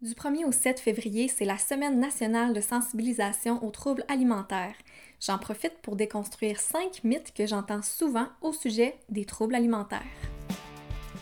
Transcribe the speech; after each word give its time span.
Du 0.00 0.12
1er 0.12 0.44
au 0.44 0.52
7 0.52 0.78
février, 0.78 1.26
c'est 1.26 1.44
la 1.44 1.58
Semaine 1.58 1.98
nationale 1.98 2.54
de 2.54 2.60
sensibilisation 2.60 3.64
aux 3.64 3.70
troubles 3.70 4.04
alimentaires. 4.06 4.76
J'en 5.20 5.38
profite 5.38 5.76
pour 5.82 5.96
déconstruire 5.96 6.60
5 6.60 7.02
mythes 7.02 7.34
que 7.34 7.48
j'entends 7.48 7.82
souvent 7.82 8.28
au 8.40 8.52
sujet 8.52 8.94
des 9.08 9.24
troubles 9.24 9.56
alimentaires. 9.56 10.06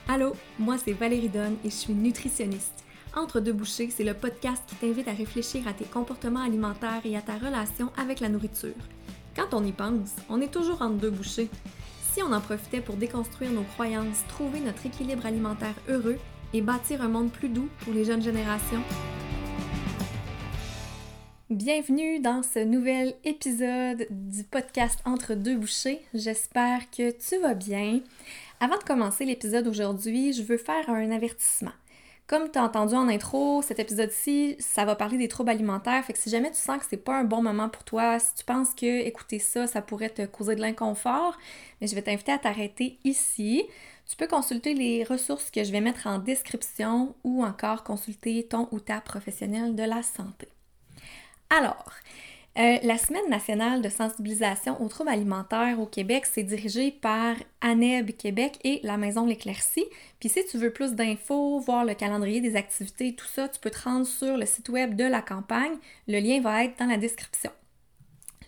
Allô, 0.08 0.34
moi 0.58 0.76
c'est 0.76 0.92
Valérie 0.92 1.30
Donne 1.30 1.56
et 1.64 1.70
je 1.70 1.74
suis 1.74 1.94
nutritionniste. 1.94 2.84
Entre 3.16 3.40
deux 3.40 3.54
bouchées, 3.54 3.88
c'est 3.88 4.04
le 4.04 4.12
podcast 4.12 4.62
qui 4.66 4.74
t'invite 4.74 5.08
à 5.08 5.12
réfléchir 5.12 5.66
à 5.66 5.72
tes 5.72 5.86
comportements 5.86 6.44
alimentaires 6.44 7.00
et 7.06 7.16
à 7.16 7.22
ta 7.22 7.38
relation 7.38 7.90
avec 7.96 8.20
la 8.20 8.28
nourriture. 8.28 8.76
Quand 9.34 9.54
on 9.54 9.64
y 9.64 9.72
pense, 9.72 10.10
on 10.28 10.42
est 10.42 10.52
toujours 10.52 10.82
entre 10.82 10.96
deux 10.96 11.10
bouchées. 11.10 11.48
Si 12.12 12.22
on 12.22 12.30
en 12.30 12.42
profitait 12.42 12.82
pour 12.82 12.96
déconstruire 12.96 13.52
nos 13.52 13.64
croyances, 13.64 14.22
trouver 14.28 14.60
notre 14.60 14.84
équilibre 14.84 15.24
alimentaire 15.24 15.76
heureux 15.88 16.18
et 16.52 16.60
bâtir 16.60 17.02
un 17.02 17.08
monde 17.08 17.30
plus 17.30 17.48
doux 17.48 17.68
pour 17.80 17.92
les 17.92 18.04
jeunes 18.04 18.22
générations. 18.22 18.82
Bienvenue 21.48 22.18
dans 22.18 22.42
ce 22.42 22.58
nouvel 22.58 23.14
épisode 23.24 24.06
du 24.10 24.42
podcast 24.42 24.98
Entre 25.04 25.34
deux 25.34 25.56
bouchées. 25.56 26.00
J'espère 26.12 26.90
que 26.90 27.12
tu 27.12 27.38
vas 27.40 27.54
bien. 27.54 28.00
Avant 28.58 28.78
de 28.78 28.82
commencer 28.82 29.24
l'épisode 29.24 29.68
aujourd'hui, 29.68 30.32
je 30.32 30.42
veux 30.42 30.56
faire 30.56 30.90
un 30.90 31.10
avertissement. 31.10 31.72
Comme 32.26 32.50
tu 32.50 32.58
as 32.58 32.64
entendu 32.64 32.94
en 32.94 33.08
intro, 33.08 33.62
cet 33.62 33.78
épisode-ci, 33.78 34.56
ça 34.58 34.84
va 34.84 34.96
parler 34.96 35.16
des 35.16 35.28
troubles 35.28 35.50
alimentaires. 35.50 36.04
Fait 36.04 36.12
que 36.12 36.18
si 36.18 36.28
jamais 36.28 36.50
tu 36.50 36.56
sens 36.56 36.78
que 36.78 36.84
c'est 36.90 36.96
pas 36.96 37.16
un 37.16 37.22
bon 37.22 37.40
moment 37.40 37.68
pour 37.68 37.84
toi, 37.84 38.18
si 38.18 38.34
tu 38.34 38.44
penses 38.44 38.74
que 38.74 39.06
écouter 39.06 39.38
ça, 39.38 39.68
ça 39.68 39.80
pourrait 39.80 40.10
te 40.10 40.26
causer 40.26 40.56
de 40.56 40.60
l'inconfort, 40.60 41.38
mais 41.80 41.86
je 41.86 41.94
vais 41.94 42.02
t'inviter 42.02 42.32
à 42.32 42.38
t'arrêter 42.38 42.98
ici. 43.04 43.62
Tu 44.08 44.16
peux 44.16 44.26
consulter 44.26 44.74
les 44.74 45.04
ressources 45.04 45.52
que 45.52 45.62
je 45.62 45.70
vais 45.70 45.80
mettre 45.80 46.08
en 46.08 46.18
description 46.18 47.14
ou 47.22 47.44
encore 47.44 47.84
consulter 47.84 48.44
ton 48.48 48.68
ou 48.72 48.80
ta 48.80 49.00
professionnel 49.00 49.76
de 49.76 49.84
la 49.84 50.02
santé. 50.02 50.48
Alors, 51.48 51.92
euh, 52.58 52.78
la 52.82 52.96
Semaine 52.96 53.28
nationale 53.28 53.82
de 53.82 53.88
sensibilisation 53.90 54.80
aux 54.80 54.88
troubles 54.88 55.10
alimentaires 55.10 55.78
au 55.78 55.84
Québec, 55.84 56.24
c'est 56.24 56.42
dirigé 56.42 56.90
par 56.90 57.36
ANEB 57.60 58.16
Québec 58.16 58.58
et 58.64 58.80
la 58.82 58.96
Maison 58.96 59.26
L'Éclaircie. 59.26 59.84
Puis 60.20 60.30
si 60.30 60.44
tu 60.46 60.56
veux 60.56 60.72
plus 60.72 60.92
d'infos, 60.92 61.60
voir 61.60 61.84
le 61.84 61.94
calendrier 61.94 62.40
des 62.40 62.56
activités, 62.56 63.14
tout 63.14 63.26
ça, 63.26 63.48
tu 63.48 63.60
peux 63.60 63.70
te 63.70 63.82
rendre 63.82 64.06
sur 64.06 64.38
le 64.38 64.46
site 64.46 64.70
web 64.70 64.96
de 64.96 65.04
la 65.04 65.20
campagne. 65.20 65.76
Le 66.08 66.18
lien 66.18 66.40
va 66.40 66.64
être 66.64 66.78
dans 66.78 66.86
la 66.86 66.96
description. 66.96 67.50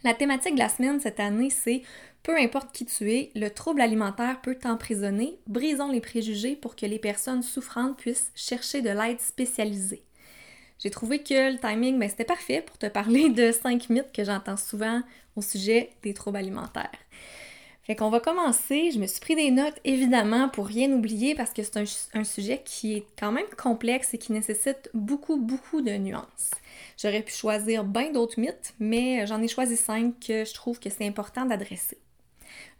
La 0.05 0.15
thématique 0.15 0.55
de 0.55 0.61
la 0.61 0.71
semaine 0.71 1.01
cette 1.01 1.21
année, 1.21 1.51
c'est 1.51 1.83
peu 2.23 2.37
importe 2.39 2.73
qui 2.73 2.87
tu 2.87 3.13
es, 3.13 3.31
le 3.35 3.51
trouble 3.51 3.81
alimentaire 3.81 4.41
peut 4.41 4.55
t'emprisonner. 4.55 5.39
Brisons 5.47 5.93
les 5.93 6.01
préjugés 6.01 6.57
pour 6.57 6.77
que 6.77 6.87
les 6.87 6.99
personnes 6.99 7.43
souffrantes 7.43 7.99
puissent 7.99 8.33
chercher 8.35 8.81
de 8.81 8.91
l'aide 8.91 9.21
spécialisée. 9.21 10.03
J'ai 10.79 10.91
trouvé 10.91 11.23
que 11.23 11.53
le 11.53 11.59
timing, 11.59 11.99
ben, 11.99 12.09
c'était 12.09 12.25
parfait 12.25 12.63
pour 12.63 12.79
te 12.79 12.87
parler 12.87 13.31
de 13.31 13.53
cinq 13.53 13.91
mythes 13.91 14.13
que 14.13 14.25
j'entends 14.25 14.57
souvent 14.57 15.03
au 15.37 15.43
sujet 15.43 15.91
des 16.03 16.15
troubles 16.15 16.39
alimentaires. 16.39 16.91
Fait 17.89 17.97
qu'on 17.97 18.11
va 18.11 18.21
commencer. 18.21 18.91
Je 18.93 18.99
me 18.99 19.07
suis 19.07 19.19
pris 19.19 19.35
des 19.35 19.51
notes, 19.51 19.81
évidemment, 19.85 20.51
pour 20.51 20.67
rien 20.67 20.93
oublier, 20.93 21.35
parce 21.35 21.55
que 21.55 21.63
c'est 21.63 21.79
un, 21.79 21.85
un, 22.13 22.25
sujet 22.25 22.63
qui 22.63 22.95
est 22.95 23.07
quand 23.19 23.33
même 23.33 23.49
complexe 23.57 24.13
et 24.13 24.19
qui 24.19 24.33
nécessite 24.33 24.91
beaucoup, 24.93 25.39
beaucoup 25.39 25.81
de 25.81 25.93
nuances. 25.93 26.51
J'aurais 27.01 27.23
pu 27.23 27.33
choisir 27.33 27.85
bien 27.85 28.13
d'autres 28.13 28.39
mythes, 28.39 28.75
mais 28.79 29.27
j'en 29.27 29.41
ai 29.41 29.49
choisi 29.49 29.77
cinq 29.77 30.21
que 30.21 30.45
je 30.45 30.53
trouve 30.53 30.79
que 30.79 30.91
c'est 30.91 31.07
important 31.07 31.47
d'adresser. 31.47 31.97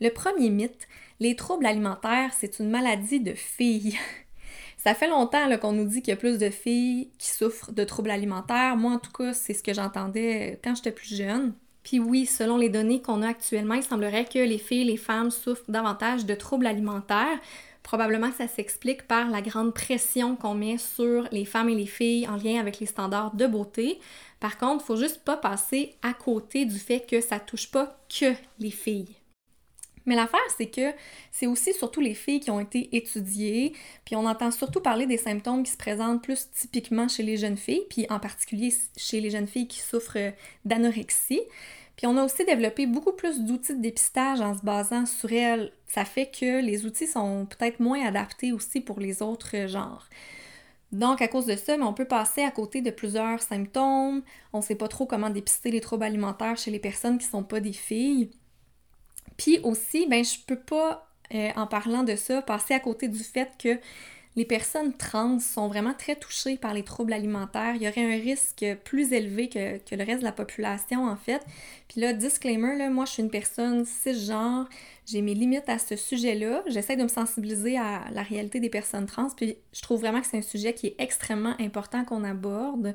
Le 0.01 0.11
premier 0.11 0.51
mythe, 0.51 0.87
les 1.21 1.37
troubles 1.37 1.67
alimentaires, 1.67 2.33
c'est 2.39 2.59
une 2.59 2.69
maladie 2.69 3.21
de 3.21 3.33
filles. 3.33 3.99
Ça 4.79 4.95
fait 4.95 5.09
longtemps 5.09 5.45
qu'on 5.59 5.73
nous 5.73 5.85
dit 5.85 6.03
qu'il 6.03 6.13
y 6.13 6.17
a 6.17 6.17
plus 6.17 6.39
de 6.39 6.51
filles 6.51 7.11
qui 7.19 7.31
souffrent 7.31 7.73
de 7.73 7.83
troubles 7.83 8.13
alimentaires. 8.13 8.77
Moi, 8.77 8.93
en 8.93 8.99
tout 8.99 9.11
cas, 9.11 9.35
c'est 9.35 9.53
ce 9.53 9.63
que 9.63 9.75
j'entendais 9.75 10.61
quand 10.63 10.75
j'étais 10.77 10.93
plus 10.93 11.17
jeune. 11.17 11.53
Puis 11.83 11.99
oui, 11.99 12.27
selon 12.27 12.57
les 12.57 12.69
données 12.69 13.03
qu'on 13.03 13.23
a 13.23 13.29
actuellement, 13.29 13.75
il 13.75 13.83
semblerait 13.83 14.25
que 14.25 14.39
les 14.39 14.59
filles, 14.59 14.85
les 14.85 14.97
femmes 14.97 15.33
souffrent 15.33 15.71
davantage 15.71 16.27
de 16.27 16.35
troubles 16.35 16.67
alimentaires. 16.67 17.41
Probablement 17.83 18.31
ça 18.31 18.47
s'explique 18.47 19.09
par 19.09 19.31
la 19.31 19.41
grande 19.41 19.75
pression 19.75 20.37
qu'on 20.37 20.55
met 20.55 20.79
sur 20.79 21.27
les 21.33 21.45
femmes 21.45 21.71
et 21.71 21.75
les 21.75 21.87
filles 21.87 22.29
en 22.29 22.37
lien 22.37 22.61
avec 22.61 22.79
les 22.79 22.87
standards 22.87 23.35
de 23.35 23.47
beauté. 23.47 23.99
Par 24.39 24.59
contre, 24.59 24.85
il 24.85 24.87
faut 24.87 24.97
juste 24.97 25.25
pas 25.25 25.37
passer 25.37 25.97
à 26.03 26.13
côté 26.13 26.67
du 26.67 26.79
fait 26.79 27.01
que 27.01 27.21
ça 27.21 27.41
touche 27.41 27.71
pas 27.71 27.99
que 28.09 28.35
les 28.61 28.71
filles. 28.71 29.18
Mais 30.09 30.17
l'affaire, 30.17 30.41
c'est 30.57 30.71
que 30.71 30.95
c'est 31.31 31.47
aussi 31.47 31.75
surtout 31.75 32.01
les 32.01 32.15
filles 32.15 32.41
qui 32.41 32.51
ont 32.51 32.61
été 32.61 32.97
étudiées, 32.97 33.75
puis 34.07 34.17
on 34.17 34.25
entend 34.25 34.51
surtout 34.51 34.81
parler 34.81 35.05
des 35.05 35.19
symptômes 35.19 35.63
qui 35.63 35.71
se 35.71 35.77
présentent 35.77 36.23
plus 36.23 36.49
typiquement 36.51 37.09
chez 37.09 37.23
les 37.23 37.37
jeunes 37.37 37.59
filles, 37.59 37.83
puis 37.91 38.07
en 38.09 38.19
particulier 38.19 38.73
chez 38.97 39.21
les 39.21 39.29
jeunes 39.29 39.47
filles 39.47 39.69
qui 39.69 39.81
souffrent 39.81 40.33
d'anorexie. 40.65 41.43
Puis 41.97 42.07
on 42.07 42.17
a 42.17 42.25
aussi 42.25 42.47
développé 42.47 42.87
beaucoup 42.87 43.13
plus 43.13 43.41
d'outils 43.41 43.77
de 43.77 43.83
dépistage 43.83 44.41
en 44.41 44.57
se 44.57 44.65
basant 44.65 45.05
sur 45.05 45.31
elles. 45.31 45.73
Ça 45.87 46.07
fait 46.07 46.31
que 46.31 46.63
les 46.63 46.87
outils 46.87 47.07
sont 47.07 47.45
peut-être 47.45 47.79
moins 47.79 48.03
adaptés 48.07 48.53
aussi 48.53 48.81
pour 48.81 49.01
les 49.01 49.21
autres 49.21 49.67
genres. 49.67 50.09
Donc, 50.91 51.21
à 51.21 51.29
cause 51.29 51.45
de 51.45 51.57
ça, 51.57 51.77
on 51.79 51.93
peut 51.93 52.07
passer 52.07 52.43
à 52.43 52.51
côté 52.51 52.81
de 52.81 52.91
plusieurs 52.91 53.43
symptômes. 53.43 54.23
On 54.55 54.59
ne 54.59 54.63
sait 54.63 54.75
pas 54.75 54.89
trop 54.89 55.05
comment 55.05 55.29
dépister 55.29 55.71
les 55.71 55.83
troubles 55.83 56.05
alimentaires 56.05 56.57
chez 56.57 56.71
les 56.71 56.79
personnes 56.79 57.19
qui 57.19 57.27
ne 57.27 57.31
sont 57.31 57.43
pas 57.43 57.61
des 57.61 57.75
filles. 57.75 58.31
Puis 59.39 59.61
aussi, 59.63 60.07
ben 60.07 60.23
je 60.23 60.37
peux 60.47 60.59
pas, 60.59 61.09
euh, 61.35 61.49
en 61.57 61.67
parlant 61.67 62.03
de 62.03 62.17
ça, 62.17 62.43
passer 62.43 62.75
à 62.75 62.81
côté 62.81 63.09
du 63.09 63.25
fait 63.25 63.51
que 63.59 63.79
les 64.37 64.45
personnes 64.45 64.97
trans 64.97 65.41
sont 65.41 65.67
vraiment 65.67 65.95
très 65.95 66.15
touchées 66.15 66.57
par 66.57 66.73
les 66.73 66.85
troubles 66.85 67.13
alimentaires. 67.13 67.75
Il 67.75 67.83
y 67.83 67.89
aurait 67.89 68.05
un 68.05 68.21
risque 68.21 68.65
plus 68.85 69.13
élevé 69.13 69.49
que, 69.49 69.81
le 69.97 70.05
reste 70.05 70.21
de 70.21 70.25
la 70.25 70.33
population, 70.33 71.07
en 71.07 71.17
fait. 71.17 71.45
Puis 71.89 72.01
là, 72.01 72.13
disclaimer, 72.13 72.77
là, 72.77 72.89
moi, 72.89 73.05
je 73.05 73.13
suis 73.13 73.23
une 73.23 73.31
personne 73.31 73.85
cisgenre. 73.85 74.69
J'ai 75.07 75.23
mes 75.23 75.35
limites 75.35 75.69
à 75.69 75.79
ce 75.79 75.97
sujet-là. 75.97 76.63
J'essaie 76.69 76.95
de 76.95 77.03
me 77.03 77.09
sensibiliser 77.09 77.79
à 77.79 78.05
la 78.13 78.23
réalité 78.23 78.61
des 78.61 78.71
personnes 78.71 79.07
trans. 79.07 79.29
Puis 79.37 79.57
je 79.73 79.83
trouve 79.83 80.01
vraiment 80.01 80.21
que 80.21 80.27
c'est 80.29 80.39
un 80.39 80.43
sujet 80.43 80.73
qui 80.73 80.89
est 80.89 80.97
extrêmement 80.99 81.57
important 81.59 82.05
qu'on 82.05 82.23
aborde. 82.23 82.95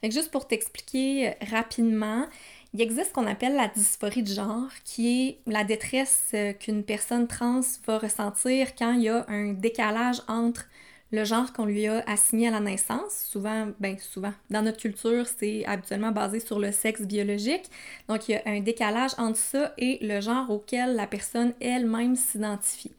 Fait 0.00 0.08
que 0.08 0.14
juste 0.14 0.32
pour 0.32 0.48
t'expliquer 0.48 1.34
rapidement, 1.50 2.26
il 2.74 2.82
existe 2.82 3.10
ce 3.10 3.12
qu'on 3.12 3.28
appelle 3.28 3.54
la 3.54 3.68
dysphorie 3.68 4.24
de 4.24 4.34
genre, 4.34 4.68
qui 4.84 5.28
est 5.28 5.38
la 5.46 5.62
détresse 5.62 6.32
euh, 6.34 6.52
qu'une 6.52 6.82
personne 6.82 7.28
trans 7.28 7.60
va 7.86 7.98
ressentir 7.98 8.74
quand 8.74 8.94
il 8.94 9.02
y 9.02 9.08
a 9.08 9.24
un 9.28 9.52
décalage 9.52 10.20
entre 10.26 10.66
le 11.12 11.24
genre 11.24 11.52
qu'on 11.52 11.66
lui 11.66 11.86
a 11.86 12.02
assigné 12.08 12.48
à 12.48 12.50
la 12.50 12.58
naissance. 12.58 13.26
Souvent, 13.30 13.68
ben 13.78 13.96
souvent, 13.98 14.32
dans 14.50 14.62
notre 14.62 14.78
culture, 14.78 15.24
c'est 15.38 15.64
habituellement 15.66 16.10
basé 16.10 16.40
sur 16.40 16.58
le 16.58 16.72
sexe 16.72 17.02
biologique. 17.02 17.70
Donc, 18.08 18.28
il 18.28 18.32
y 18.32 18.34
a 18.34 18.42
un 18.46 18.58
décalage 18.58 19.12
entre 19.18 19.38
ça 19.38 19.72
et 19.78 19.98
le 20.02 20.20
genre 20.20 20.50
auquel 20.50 20.96
la 20.96 21.06
personne 21.06 21.54
elle-même 21.60 22.16
s'identifie. 22.16 22.92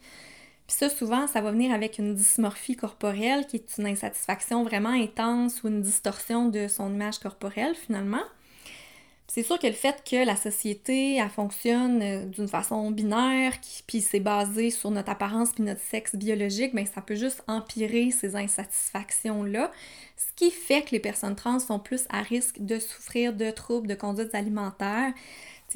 Puis 0.68 0.78
ça, 0.78 0.90
souvent, 0.90 1.28
ça 1.28 1.42
va 1.42 1.52
venir 1.52 1.74
avec 1.74 2.00
une 2.00 2.16
dysmorphie 2.16 2.78
corporelle, 2.78 3.46
qui 3.46 3.58
est 3.58 3.78
une 3.78 3.88
insatisfaction 3.88 4.64
vraiment 4.64 4.90
intense 4.90 5.62
ou 5.64 5.68
une 5.68 5.82
distorsion 5.82 6.48
de 6.48 6.70
son 6.70 6.94
image 6.94 7.20
corporelle, 7.20 7.76
finalement. 7.76 8.24
C'est 9.28 9.44
sûr 9.44 9.58
que 9.58 9.68
le 9.68 9.74
fait 9.74 10.04
que 10.10 10.24
la 10.24 10.36
société 10.36 11.22
fonctionne 11.36 12.02
euh, 12.02 12.26
d'une 12.26 12.48
façon 12.48 12.92
binaire, 12.92 13.54
puis 13.88 14.02
c'est 14.02 14.20
basé 14.20 14.70
sur 14.70 14.92
notre 14.92 15.10
apparence 15.10 15.52
puis 15.52 15.64
notre 15.64 15.82
sexe 15.82 16.16
biologique, 16.16 16.76
ben 16.76 16.86
ça 16.86 17.02
peut 17.02 17.16
juste 17.16 17.44
empirer 17.48 18.12
ces 18.12 18.36
insatisfactions-là, 18.36 19.72
ce 20.16 20.34
qui 20.36 20.52
fait 20.52 20.84
que 20.84 20.92
les 20.92 21.00
personnes 21.00 21.36
trans 21.36 21.60
sont 21.60 21.80
plus 21.80 22.06
à 22.10 22.22
risque 22.22 22.60
de 22.60 22.80
souffrir 22.80 23.34
de 23.34 23.50
troubles 23.52 23.88
de 23.88 23.96
conduite 23.96 24.34
alimentaire, 24.36 25.12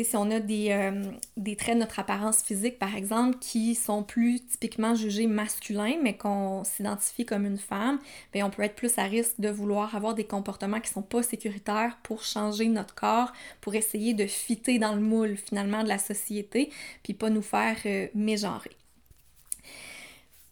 si 0.04 0.16
on 0.16 0.32
a 0.32 0.40
des, 0.40 0.72
euh, 0.72 1.04
des, 1.36 1.56
traits 1.56 1.76
de 1.76 1.82
notre 1.82 2.00
apparence 2.00 2.42
physique, 2.42 2.80
par 2.80 2.96
exemple, 2.96 3.38
qui 3.40 3.76
sont 3.76 4.04
plus 4.04 4.40
typiquement 4.46 4.96
jugés 4.96 5.28
masculins, 5.28 5.98
mais 6.02 6.16
qu'on 6.16 6.64
s'identifie 6.64 7.26
comme 7.26 7.46
une 7.46 7.58
femme, 7.58 8.00
bien, 8.32 8.46
on 8.46 8.50
peut 8.50 8.64
être 8.64 8.76
plus 8.76 8.98
à 8.98 9.04
risque 9.04 9.40
de 9.40 9.50
vouloir 9.50 9.96
avoir 9.96 10.16
des 10.16 10.24
comportements 10.24 10.80
qui 10.80 10.90
sont 10.90 11.02
pas 11.02 11.24
sécuritaires 11.24 11.98
pour 12.04 12.24
changer 12.24 12.68
notre 12.68 12.96
corps, 12.96 13.34
pour 13.62 13.76
essayer 13.76 14.14
de 14.14 14.26
fitter 14.26 14.80
dans 14.80 14.96
le 14.96 15.02
moule, 15.02 15.36
finalement, 15.36 15.84
de 15.84 15.90
la 15.90 15.98
société, 15.98 16.70
puis 17.04 17.14
pas 17.14 17.30
nous 17.30 17.42
faire 17.42 17.78
euh, 17.86 18.08
mégenrer. 18.16 18.72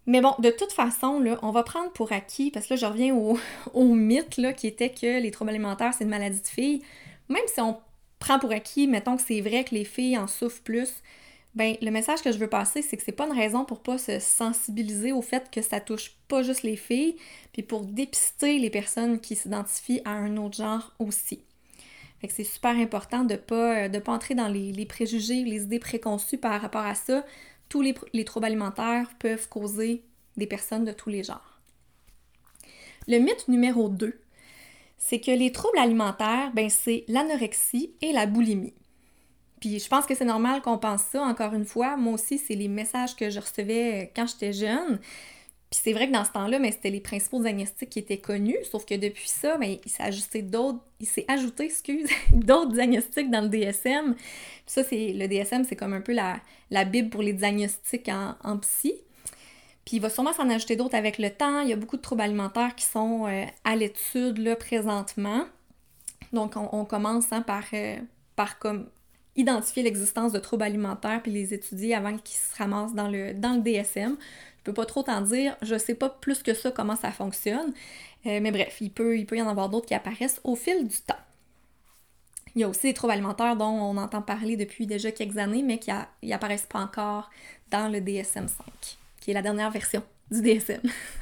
Mais 0.07 0.21
bon, 0.21 0.33
de 0.39 0.49
toute 0.49 0.71
façon, 0.71 1.19
là, 1.19 1.37
on 1.41 1.51
va 1.51 1.63
prendre 1.63 1.91
pour 1.91 2.11
acquis, 2.11 2.49
parce 2.51 2.67
que 2.67 2.73
là, 2.73 2.79
je 2.79 2.85
reviens 2.85 3.13
au, 3.13 3.37
au 3.73 3.85
mythe 3.93 4.37
là, 4.37 4.53
qui 4.53 4.67
était 4.67 4.89
que 4.89 5.21
les 5.21 5.31
troubles 5.31 5.51
alimentaires, 5.51 5.93
c'est 5.93 6.03
une 6.03 6.09
maladie 6.09 6.41
de 6.41 6.47
fille. 6.47 6.81
Même 7.29 7.43
si 7.53 7.59
on 7.59 7.77
prends 8.19 8.39
pour 8.39 8.51
acquis, 8.51 8.87
mettons 8.87 9.17
que 9.17 9.23
c'est 9.23 9.41
vrai 9.41 9.63
que 9.63 9.75
les 9.75 9.85
filles 9.85 10.17
en 10.17 10.27
souffrent 10.27 10.63
plus, 10.63 11.01
ben 11.55 11.75
le 11.81 11.89
message 11.89 12.21
que 12.21 12.31
je 12.31 12.37
veux 12.37 12.49
passer, 12.49 12.81
c'est 12.81 12.97
que 12.97 13.03
c'est 13.03 13.11
pas 13.11 13.25
une 13.25 13.37
raison 13.37 13.65
pour 13.65 13.81
pas 13.81 13.97
se 13.97 14.19
sensibiliser 14.19 15.11
au 15.11 15.23
fait 15.23 15.49
que 15.49 15.61
ça 15.61 15.79
touche 15.79 16.11
pas 16.27 16.43
juste 16.43 16.63
les 16.63 16.75
filles, 16.75 17.15
puis 17.51 17.63
pour 17.63 17.81
dépister 17.81 18.59
les 18.59 18.69
personnes 18.69 19.19
qui 19.19 19.35
s'identifient 19.35 20.01
à 20.05 20.11
un 20.11 20.37
autre 20.37 20.57
genre 20.57 20.93
aussi. 20.99 21.43
Fait 22.19 22.27
que 22.27 22.33
c'est 22.33 22.43
super 22.43 22.75
important 22.75 23.23
de 23.23 23.35
pas, 23.35 23.89
de 23.89 23.99
pas 23.99 24.11
entrer 24.11 24.35
dans 24.35 24.47
les, 24.47 24.85
préjugés, 24.85 25.43
les 25.43 25.63
idées 25.63 25.79
préconçues 25.79 26.37
par 26.37 26.61
rapport 26.61 26.85
à 26.85 26.95
ça. 26.95 27.25
Tous 27.69 27.81
les, 27.81 27.93
les 28.13 28.25
troubles 28.25 28.45
alimentaires 28.45 29.09
peuvent 29.19 29.49
causer 29.49 30.03
des 30.35 30.47
personnes 30.47 30.85
de 30.85 30.91
tous 30.91 31.09
les 31.09 31.23
genres. 31.23 31.59
Le 33.07 33.19
mythe 33.19 33.47
numéro 33.47 33.89
2, 33.89 34.19
c'est 34.97 35.19
que 35.19 35.31
les 35.31 35.51
troubles 35.51 35.77
alimentaires, 35.77 36.51
ben 36.53 36.69
c'est 36.69 37.05
l'anorexie 37.07 37.93
et 38.01 38.11
la 38.11 38.25
boulimie. 38.25 38.73
Puis 39.59 39.79
je 39.79 39.87
pense 39.87 40.05
que 40.05 40.15
c'est 40.15 40.25
normal 40.25 40.61
qu'on 40.61 40.77
pense 40.77 41.01
ça, 41.03 41.23
encore 41.23 41.53
une 41.53 41.65
fois. 41.65 41.97
Moi 41.97 42.13
aussi, 42.13 42.37
c'est 42.37 42.55
les 42.55 42.67
messages 42.67 43.15
que 43.15 43.29
je 43.29 43.39
recevais 43.39 44.03
euh, 44.03 44.07
quand 44.15 44.27
j'étais 44.27 44.53
jeune. 44.53 44.99
Puis 45.69 45.81
c'est 45.83 45.93
vrai 45.93 46.07
que 46.07 46.13
dans 46.13 46.23
ce 46.23 46.31
temps-là, 46.31 46.59
mais 46.59 46.71
c'était 46.71 46.89
les 46.89 47.01
principaux 47.01 47.41
diagnostics 47.41 47.89
qui 47.89 47.99
étaient 47.99 48.19
connus, 48.19 48.57
sauf 48.71 48.85
que 48.85 48.95
depuis 48.95 49.27
ça, 49.27 49.57
mais 49.57 49.81
il 49.85 49.91
s'est 49.91 50.03
ajouté 50.03 50.41
d'autres, 50.41 50.79
il 51.01 51.07
s'est 51.07 51.25
ajouté, 51.27 51.63
excuse, 51.65 52.09
d'autres 52.31 52.71
diagnostics 52.71 53.29
dans 53.29 53.41
le 53.41 53.49
DSM. 53.49 54.15
Puis 54.15 54.63
ça, 54.67 54.83
c'est 54.83 55.13
le 55.13 55.27
DSM, 55.27 55.65
c'est 55.65 55.75
comme 55.75 55.93
un 55.93 56.01
peu 56.01 56.13
la, 56.13 56.39
la 56.71 56.85
bible 56.85 57.09
pour 57.09 57.21
les 57.21 57.33
diagnostics 57.33 58.07
en, 58.09 58.35
en 58.43 58.57
psy. 58.59 58.93
Puis 59.87 59.95
il 59.95 59.99
va 60.01 60.09
sûrement 60.09 60.33
s'en 60.33 60.49
ajouter 60.49 60.75
d'autres 60.75 60.95
avec 60.95 61.17
le 61.17 61.29
temps. 61.29 61.61
Il 61.61 61.69
y 61.69 61.71
a 61.71 61.77
beaucoup 61.77 61.95
de 61.95 62.01
troubles 62.01 62.21
alimentaires 62.21 62.75
qui 62.75 62.83
sont 62.83 63.25
euh, 63.25 63.45
à 63.63 63.77
l'étude 63.77 64.37
là 64.37 64.57
présentement. 64.57 65.45
Donc 66.33 66.57
on, 66.57 66.83
commence 66.83 67.31
hein, 67.31 67.41
par, 67.41 67.63
euh, 67.73 67.95
identifier 69.37 69.83
l'existence 69.83 70.33
de 70.33 70.39
troubles 70.39 70.63
alimentaires 70.63 71.21
puis 71.23 71.31
les 71.31 71.53
étudier 71.53 71.95
avant 71.95 72.17
qu'ils 72.17 72.35
se 72.35 72.57
ramassent 72.57 72.95
dans 72.95 73.07
le, 73.07 73.31
DSM. 73.31 74.17
Je 74.57 74.63
peux 74.65 74.73
pas 74.73 74.85
trop 74.85 75.03
t'en 75.03 75.21
dire, 75.21 75.55
je 75.61 75.77
sais 75.77 75.95
pas 75.95 76.09
plus 76.09 76.43
que 76.43 76.53
ça 76.53 76.69
comment 76.69 76.97
ça 76.97 77.13
fonctionne, 77.13 77.71
euh, 78.25 78.39
mais 78.41 78.51
bref, 78.51 78.79
il 78.81 78.91
peut, 78.91 79.17
il 79.17 79.25
peut 79.25 79.37
y 79.37 79.41
en 79.41 79.47
avoir 79.47 79.69
d'autres 79.69 79.85
qui 79.85 79.93
apparaissent 79.93 80.41
au 80.43 80.57
fil 80.57 80.85
du 80.85 80.97
temps. 80.97 81.15
Il 82.55 82.59
y 82.59 82.65
a 82.65 82.67
aussi 82.67 82.87
des 82.87 82.93
troubles 82.93 83.13
alimentaires 83.13 83.55
dont 83.55 83.67
on 83.67 83.95
entend 83.95 84.21
parler 84.21 84.57
depuis 84.57 84.85
déjà 84.85 85.13
quelques 85.13 85.37
années, 85.37 85.63
mais 85.63 85.77
qui 85.77 85.91
n'apparaissent 86.23 86.65
pas 86.65 86.79
encore 86.79 87.29
dans 87.71 87.87
le 87.87 88.01
DSM-5, 88.01 88.97
la 89.33 89.41
dernière 89.41 89.71
version 89.71 90.03
du 90.31 90.41
DSM. 90.41 90.81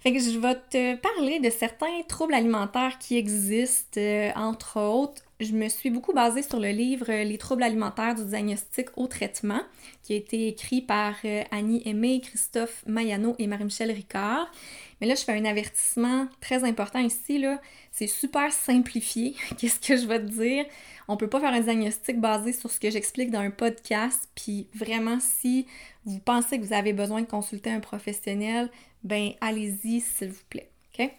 fait 0.00 0.12
que 0.12 0.18
je 0.18 0.38
vais 0.38 0.54
te 0.70 0.96
parler 0.96 1.40
de 1.40 1.50
certains 1.50 2.02
troubles 2.08 2.34
alimentaires 2.34 2.98
qui 2.98 3.16
existent, 3.16 4.00
euh, 4.00 4.30
entre 4.34 4.80
autres 4.80 5.25
je 5.40 5.52
me 5.52 5.68
suis 5.68 5.90
beaucoup 5.90 6.12
basée 6.12 6.42
sur 6.42 6.58
le 6.58 6.70
livre 6.70 7.06
Les 7.08 7.38
troubles 7.38 7.62
alimentaires 7.62 8.14
du 8.14 8.24
diagnostic 8.24 8.88
au 8.96 9.06
traitement, 9.06 9.60
qui 10.02 10.14
a 10.14 10.16
été 10.16 10.48
écrit 10.48 10.80
par 10.80 11.14
euh, 11.24 11.42
Annie 11.50 11.82
Aimé, 11.84 12.20
Christophe 12.22 12.82
Mayano 12.86 13.34
et 13.38 13.46
Marie-Michel 13.46 13.90
Ricard. 13.90 14.50
Mais 15.00 15.06
là, 15.06 15.14
je 15.14 15.24
fais 15.24 15.32
un 15.32 15.44
avertissement 15.44 16.26
très 16.40 16.64
important 16.64 17.00
ici, 17.00 17.38
là. 17.38 17.60
C'est 17.92 18.06
super 18.06 18.50
simplifié. 18.52 19.34
Qu'est-ce 19.58 19.80
que 19.80 19.96
je 19.96 20.06
vais 20.06 20.20
te 20.20 20.30
dire? 20.30 20.64
On 21.06 21.16
peut 21.16 21.28
pas 21.28 21.40
faire 21.40 21.52
un 21.52 21.60
diagnostic 21.60 22.18
basé 22.18 22.52
sur 22.52 22.70
ce 22.70 22.80
que 22.80 22.90
j'explique 22.90 23.30
dans 23.30 23.40
un 23.40 23.50
podcast. 23.50 24.30
Puis 24.34 24.68
vraiment, 24.74 25.18
si 25.20 25.66
vous 26.04 26.18
pensez 26.18 26.58
que 26.58 26.64
vous 26.64 26.72
avez 26.72 26.94
besoin 26.94 27.20
de 27.20 27.26
consulter 27.26 27.70
un 27.70 27.80
professionnel, 27.80 28.70
ben 29.04 29.32
allez-y, 29.40 30.00
s'il 30.00 30.30
vous 30.30 30.44
plaît. 30.48 30.70
OK? 30.98 31.10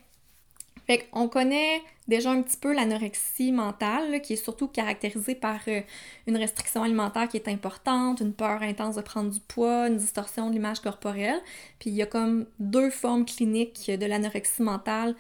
Fait 0.87 0.99
qu'on 1.11 1.27
connaît 1.27 1.81
déjà 2.07 2.31
un 2.31 2.41
petit 2.41 2.55
peu 2.55 2.73
l'anorexie 2.73 3.51
mentale, 3.51 4.21
qui 4.21 4.33
est 4.33 4.43
surtout 4.43 4.69
caractérisée 4.69 5.35
par 5.35 5.59
euh, 5.67 5.81
une 6.27 6.37
restriction 6.37 6.81
alimentaire 6.81 7.27
qui 7.27 7.35
est 7.35 7.49
importante, 7.49 8.21
une 8.21 8.33
peur 8.33 8.61
intense 8.61 8.95
de 8.95 9.01
prendre 9.01 9.29
du 9.29 9.41
poids, 9.41 9.89
une 9.89 9.97
distorsion 9.97 10.47
de 10.47 10.53
l'image 10.53 10.79
corporelle. 10.79 11.41
Puis 11.79 11.89
il 11.89 11.95
y 11.97 12.01
a 12.01 12.05
comme 12.05 12.45
deux 12.59 12.89
formes 12.89 13.25
cliniques 13.25 13.91
de 13.91 14.05
l'anorexie 14.05 14.61
mentale, 14.61 15.15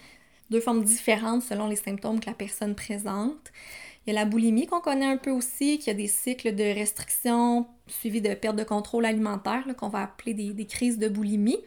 deux 0.49 0.61
formes 0.61 0.85
différentes 0.85 1.43
selon 1.43 1.67
les 1.67 1.75
symptômes 1.75 2.21
que 2.21 2.27
la 2.27 2.35
personne 2.35 2.73
présente. 2.73 3.51
Il 4.05 4.13
y 4.13 4.15
a 4.15 4.21
la 4.21 4.25
boulimie 4.25 4.67
qu'on 4.67 4.79
connaît 4.79 5.05
un 5.05 5.17
peu 5.17 5.31
aussi, 5.31 5.79
qui 5.79 5.89
a 5.89 5.93
des 5.93 6.07
cycles 6.07 6.55
de 6.55 6.63
restriction 6.63 7.67
suivis 7.87 8.21
de 8.21 8.33
perte 8.35 8.55
de 8.55 8.63
contrôle 8.63 9.05
alimentaire, 9.05 9.65
qu'on 9.77 9.89
va 9.89 10.03
appeler 10.03 10.33
des, 10.33 10.53
des 10.53 10.65
crises 10.65 10.97
de 10.97 11.09
boulimie 11.09 11.59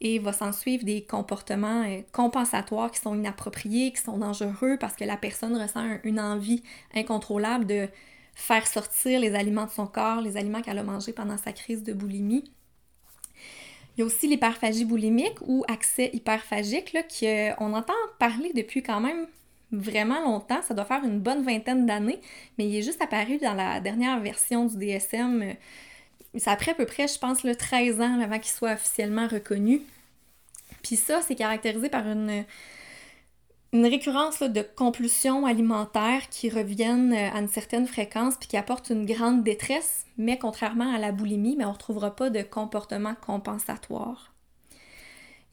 et 0.00 0.18
va 0.18 0.32
s'en 0.32 0.52
suivre 0.52 0.84
des 0.84 1.02
comportements 1.02 1.84
euh, 1.86 2.00
compensatoires 2.12 2.90
qui 2.90 3.00
sont 3.00 3.14
inappropriés, 3.14 3.92
qui 3.92 4.00
sont 4.00 4.18
dangereux 4.18 4.76
parce 4.78 4.94
que 4.94 5.04
la 5.04 5.16
personne 5.16 5.60
ressent 5.60 5.98
une 6.04 6.20
envie 6.20 6.62
incontrôlable 6.94 7.66
de 7.66 7.88
faire 8.34 8.66
sortir 8.66 9.20
les 9.20 9.34
aliments 9.34 9.66
de 9.66 9.70
son 9.70 9.86
corps, 9.86 10.20
les 10.20 10.36
aliments 10.36 10.62
qu'elle 10.62 10.78
a 10.78 10.82
mangés 10.82 11.12
pendant 11.12 11.36
sa 11.36 11.52
crise 11.52 11.82
de 11.82 11.92
boulimie. 11.92 12.50
Il 13.96 14.00
y 14.00 14.02
a 14.02 14.06
aussi 14.06 14.28
l'hyperphagie 14.28 14.84
boulimique 14.84 15.38
ou 15.42 15.64
accès 15.68 16.10
hyperphagique, 16.14 16.96
qu'on 17.58 17.74
entend 17.74 17.92
parler 18.18 18.52
depuis 18.54 18.82
quand 18.82 19.00
même 19.00 19.26
vraiment 19.72 20.22
longtemps. 20.22 20.62
Ça 20.62 20.74
doit 20.74 20.84
faire 20.84 21.04
une 21.04 21.20
bonne 21.20 21.42
vingtaine 21.42 21.86
d'années, 21.86 22.20
mais 22.56 22.66
il 22.66 22.76
est 22.76 22.82
juste 22.82 23.02
apparu 23.02 23.38
dans 23.38 23.54
la 23.54 23.80
dernière 23.80 24.20
version 24.20 24.66
du 24.66 24.76
DSM 24.76 25.54
ça 26.38 26.52
a 26.52 26.56
pris 26.56 26.70
à 26.70 26.74
peu 26.74 26.86
près, 26.86 27.08
je 27.08 27.18
pense, 27.18 27.42
le 27.42 27.56
13 27.56 28.00
ans 28.00 28.20
avant 28.20 28.38
qu'il 28.38 28.52
soit 28.52 28.72
officiellement 28.72 29.26
reconnu. 29.26 29.82
Puis 30.82 30.96
ça, 30.96 31.20
c'est 31.22 31.34
caractérisé 31.34 31.88
par 31.88 32.06
une, 32.06 32.44
une 33.72 33.86
récurrence 33.86 34.40
de 34.40 34.62
compulsions 34.62 35.46
alimentaires 35.46 36.28
qui 36.30 36.50
reviennent 36.50 37.12
euh, 37.12 37.30
à 37.32 37.40
une 37.40 37.48
certaine 37.48 37.86
fréquence 37.86 38.36
puis 38.38 38.48
qui 38.48 38.56
apportent 38.56 38.90
une 38.90 39.06
grande 39.06 39.42
détresse, 39.42 40.06
mais 40.16 40.38
contrairement 40.38 40.94
à 40.94 40.98
la 40.98 41.12
boulimie, 41.12 41.56
mais 41.56 41.64
on 41.64 41.68
ne 41.68 41.74
retrouvera 41.74 42.14
pas 42.14 42.30
de 42.30 42.42
comportement 42.42 43.14
compensatoire. 43.14 44.32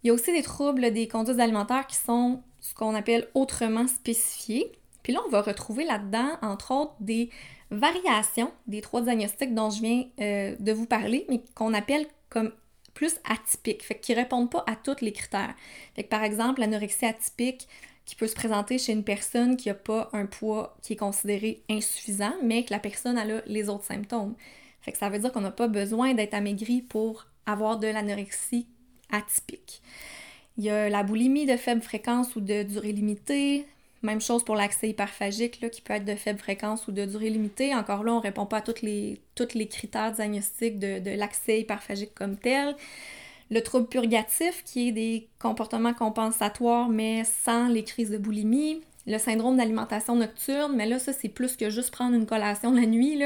Il 0.04 0.08
y 0.08 0.10
a 0.12 0.14
aussi 0.14 0.32
des 0.32 0.44
troubles 0.44 0.92
des 0.92 1.08
conduites 1.08 1.40
alimentaires 1.40 1.88
qui 1.88 1.98
sont 1.98 2.42
ce 2.60 2.74
qu'on 2.74 2.96
appelle 2.96 3.28
autrement 3.34 3.88
spécifiés. 3.88 4.72
Puis 5.04 5.14
là, 5.14 5.20
on 5.26 5.30
va 5.30 5.42
retrouver 5.42 5.86
là-dedans, 5.86 6.38
entre 6.42 6.72
autres, 6.72 6.96
des 7.00 7.30
variation 7.72 8.52
des 8.68 8.82
trois 8.82 9.02
diagnostics 9.02 9.54
dont 9.54 9.70
je 9.70 9.82
viens 9.82 10.06
euh, 10.20 10.56
de 10.60 10.72
vous 10.72 10.86
parler, 10.86 11.26
mais 11.30 11.42
qu'on 11.56 11.74
appelle 11.74 12.08
comme 12.30 12.52
plus 12.94 13.16
atypiques, 13.30 13.84
fait 13.84 14.00
qui 14.00 14.14
répondent 14.14 14.50
pas 14.50 14.64
à 14.68 14.76
tous 14.76 15.02
les 15.02 15.12
critères. 15.12 15.54
Fait 15.96 16.04
que 16.04 16.10
par 16.10 16.24
exemple, 16.24 16.62
l'anorexie 16.62 17.06
atypique 17.06 17.68
qui 18.06 18.16
peut 18.16 18.28
se 18.28 18.36
présenter 18.36 18.80
chez 18.80 18.94
une 18.94 19.04
personne 19.04 19.58
qui 19.58 19.68
n'a 19.68 19.76
pas 19.76 20.10
un 20.14 20.26
poids 20.26 20.78
qui 20.82 20.94
est 20.94 20.98
considéré 20.98 21.62
insuffisant, 21.70 22.34
mais 22.42 22.64
que 22.64 22.74
la 22.74 22.80
personne 22.80 23.18
a 23.18 23.26
les 23.46 23.70
autres 23.70 23.84
symptômes. 23.84 24.34
Fait 24.82 24.94
que 24.94 24.98
ça 24.98 25.10
veut 25.10 25.20
dire 25.20 25.32
qu'on 25.32 25.42
n'a 25.42 25.52
pas 25.52 25.68
besoin 25.68 26.14
d'être 26.14 26.34
amaigri 26.34 26.82
pour 26.82 27.28
avoir 27.46 27.78
de 27.78 27.88
l'anorexie 27.88 28.66
atypique. 29.12 29.82
Il 30.58 30.64
y 30.64 30.70
a 30.70 30.90
la 30.90 31.04
boulimie 31.04 31.46
de 31.46 31.58
faible 31.58 31.82
fréquence 31.82 32.36
ou 32.36 32.42
de 32.42 32.64
durée 32.64 32.94
limitée, 32.94 33.66
même 34.04 34.22
chose 34.22 34.44
pour 34.44 34.56
l'accès 34.56 34.90
hyperphagique, 34.90 35.62
là, 35.62 35.70
qui 35.70 35.82
peut 35.82 35.94
être 35.94 36.06
de 36.06 36.16
faible 36.16 36.40
fréquence 36.40 36.88
ou 36.88 36.92
de 36.92 37.06
durée 37.06 37.30
limitée. 37.30 37.74
Encore 37.74 38.04
là, 38.04 38.14
on 38.14 38.18
ne 38.18 38.22
répond 38.22 38.46
pas 38.46 38.58
à 38.58 38.62
tous 38.62 38.82
les, 38.82 39.20
les 39.54 39.68
critères 39.68 40.12
diagnostiques 40.12 40.80
de, 40.80 41.16
l'accès 41.18 41.62
hyperphagique 41.62 42.14
comme 42.14 42.38
tel. 42.38 42.76
Le 43.50 43.62
trouble 43.62 43.88
purgatif, 43.88 44.64
qui 44.66 44.90
est 44.90 44.92
des 44.92 45.28
comportements 45.40 45.94
compensatoires, 45.94 46.90
mais 46.90 47.24
sans 47.24 47.68
les 47.68 47.84
crises 47.84 48.10
de 48.10 48.18
boulimie. 48.18 48.82
Le 49.06 49.18
syndrome 49.20 49.56
d'alimentation 49.56 50.18
nocturne, 50.18 50.76
mais 50.76 50.86
là, 50.86 51.00
ça, 51.00 51.14
c'est 51.14 51.30
plus 51.30 51.56
que 51.56 51.70
juste 51.70 51.92
prendre 51.92 52.14
une 52.14 52.26
collation 52.26 52.74
la 52.74 52.86
nuit. 52.86 53.24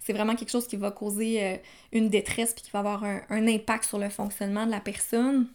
C'est 0.00 0.14
vraiment 0.14 0.34
quelque 0.34 0.50
chose 0.50 0.66
qui 0.66 0.76
va 0.76 0.90
causer 0.90 1.44
euh, 1.44 1.56
une 1.92 2.08
détresse 2.08 2.54
puis 2.54 2.64
qui 2.64 2.70
va 2.70 2.78
avoir 2.78 3.04
un 3.04 3.46
impact 3.46 3.84
sur 3.84 3.98
le 3.98 4.08
fonctionnement 4.08 4.64
de 4.64 4.70
la 4.70 4.80
personne. 4.80 5.46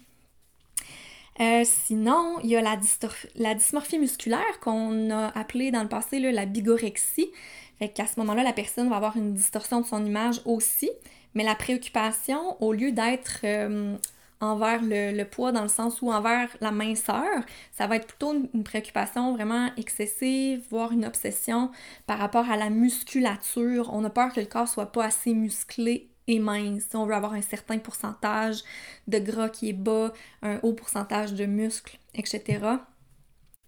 Euh, 1.40 1.64
sinon, 1.66 2.40
il 2.44 2.52
y 2.52 2.56
a 2.56 2.62
la, 2.62 3.56
dysmorphie 3.56 3.98
musculaire 3.98 4.60
qu'on 4.62 5.10
a 5.10 5.28
appelée 5.38 5.72
dans 5.72 5.82
le 5.82 5.90
passé 5.90 6.20
la 6.20 6.46
bigorexie. 6.46 7.32
Fait 7.80 7.90
qu'à 7.90 8.06
ce 8.06 8.20
moment-là, 8.20 8.44
la 8.44 8.54
personne 8.54 8.90
va 8.90 8.98
avoir 8.98 9.18
une 9.18 9.34
distorsion 9.34 9.82
de 9.82 9.86
son 9.86 10.06
image 10.06 10.42
aussi, 10.46 10.92
mais 11.34 11.44
la 11.44 11.56
préoccupation, 11.56 12.62
au 12.62 12.72
lieu 12.72 12.92
d'être 12.92 13.40
euh, 13.44 13.96
envers 14.42 14.82
le, 14.84 15.24
poids 15.24 15.52
dans 15.52 15.64
le 15.64 15.70
sens 15.70 16.02
où 16.04 16.12
envers 16.12 16.50
la 16.62 16.72
minceur, 16.72 17.26
ça 17.72 17.88
va 17.88 17.96
être 17.96 18.08
plutôt 18.08 18.34
une 18.54 18.64
préoccupation 18.64 19.34
vraiment 19.34 19.70
excessive, 19.78 20.62
voire 20.70 20.92
une 20.92 21.06
obsession 21.06 21.72
par 22.06 22.20
rapport 22.20 22.50
à 22.50 22.58
la 22.58 22.70
musculature. 22.70 23.90
On 23.92 24.04
a 24.04 24.10
peur 24.12 24.34
que 24.34 24.40
le 24.40 24.46
corps 24.46 24.68
soit 24.68 24.92
pas 24.92 25.06
assez 25.06 25.34
musclé 25.34 26.13
et 26.28 26.40
mince. 26.40 26.86
On 26.94 27.06
veut 27.06 27.14
avoir 27.14 27.34
un 27.34 27.42
certain 27.42 27.78
pourcentage 27.78 28.64
de 29.08 29.20
gras 29.20 29.50
qui 29.50 29.70
est 29.70 29.74
bas, 29.74 30.14
un 30.42 30.60
haut 30.64 30.74
pourcentage 30.74 31.34
de 31.34 31.46
muscles, 31.46 31.98
etc. 32.16 32.60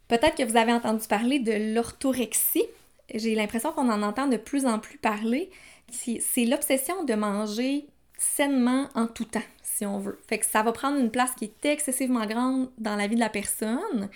Peut-être 0.08 0.36
que 0.36 0.44
vous 0.44 0.58
avez 0.58 0.74
entendu 0.74 1.08
parler 1.08 1.40
de 1.40 1.74
l'orthorexie. 1.74 2.66
J'ai 3.14 3.36
l'impression 3.36 3.72
qu'on 3.72 3.90
en 3.90 4.04
entend 4.04 4.28
de 4.28 4.38
plus 4.38 4.66
en 4.66 4.80
plus 4.80 4.98
parler. 4.98 5.50
C'est 5.92 6.46
l'obsession 6.46 7.04
de 7.04 7.14
manger 7.14 7.86
sainement 8.18 8.88
en 8.96 9.08
tout 9.08 9.26
temps, 9.26 9.42
si 9.62 9.86
on 9.86 10.00
veut. 10.00 10.20
Fait 10.28 10.40
que 10.40 10.46
ça 10.46 10.64
va 10.64 10.72
prendre 10.72 10.98
une 10.98 11.12
place 11.12 11.32
qui 11.38 11.46
est 11.46 11.66
excessivement 11.66 12.26
grande 12.26 12.70
dans 12.78 12.96
la 12.96 13.08
vie 13.08 13.16
de 13.16 13.20
la 13.20 13.30
personne. 13.30 14.10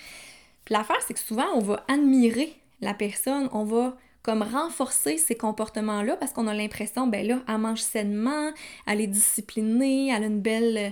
L'affaire, 0.69 1.01
c'est 1.05 1.13
que 1.13 1.19
souvent, 1.19 1.47
on 1.55 1.59
va 1.59 1.83
admirer 1.87 2.55
la 2.81 2.93
personne, 2.93 3.49
on 3.51 3.63
va 3.63 3.97
comme 4.21 4.43
renforcer 4.43 5.17
ces 5.17 5.35
comportements-là 5.35 6.17
parce 6.17 6.33
qu'on 6.33 6.47
a 6.47 6.53
l'impression, 6.53 7.07
ben 7.07 7.25
là, 7.25 7.39
elle 7.47 7.57
mange 7.57 7.81
sainement, 7.81 8.51
elle 8.85 9.01
est 9.01 9.07
disciplinée, 9.07 10.09
elle 10.09 10.23
a 10.23 10.27
une 10.27 10.41
belle 10.41 10.77
euh, 10.77 10.89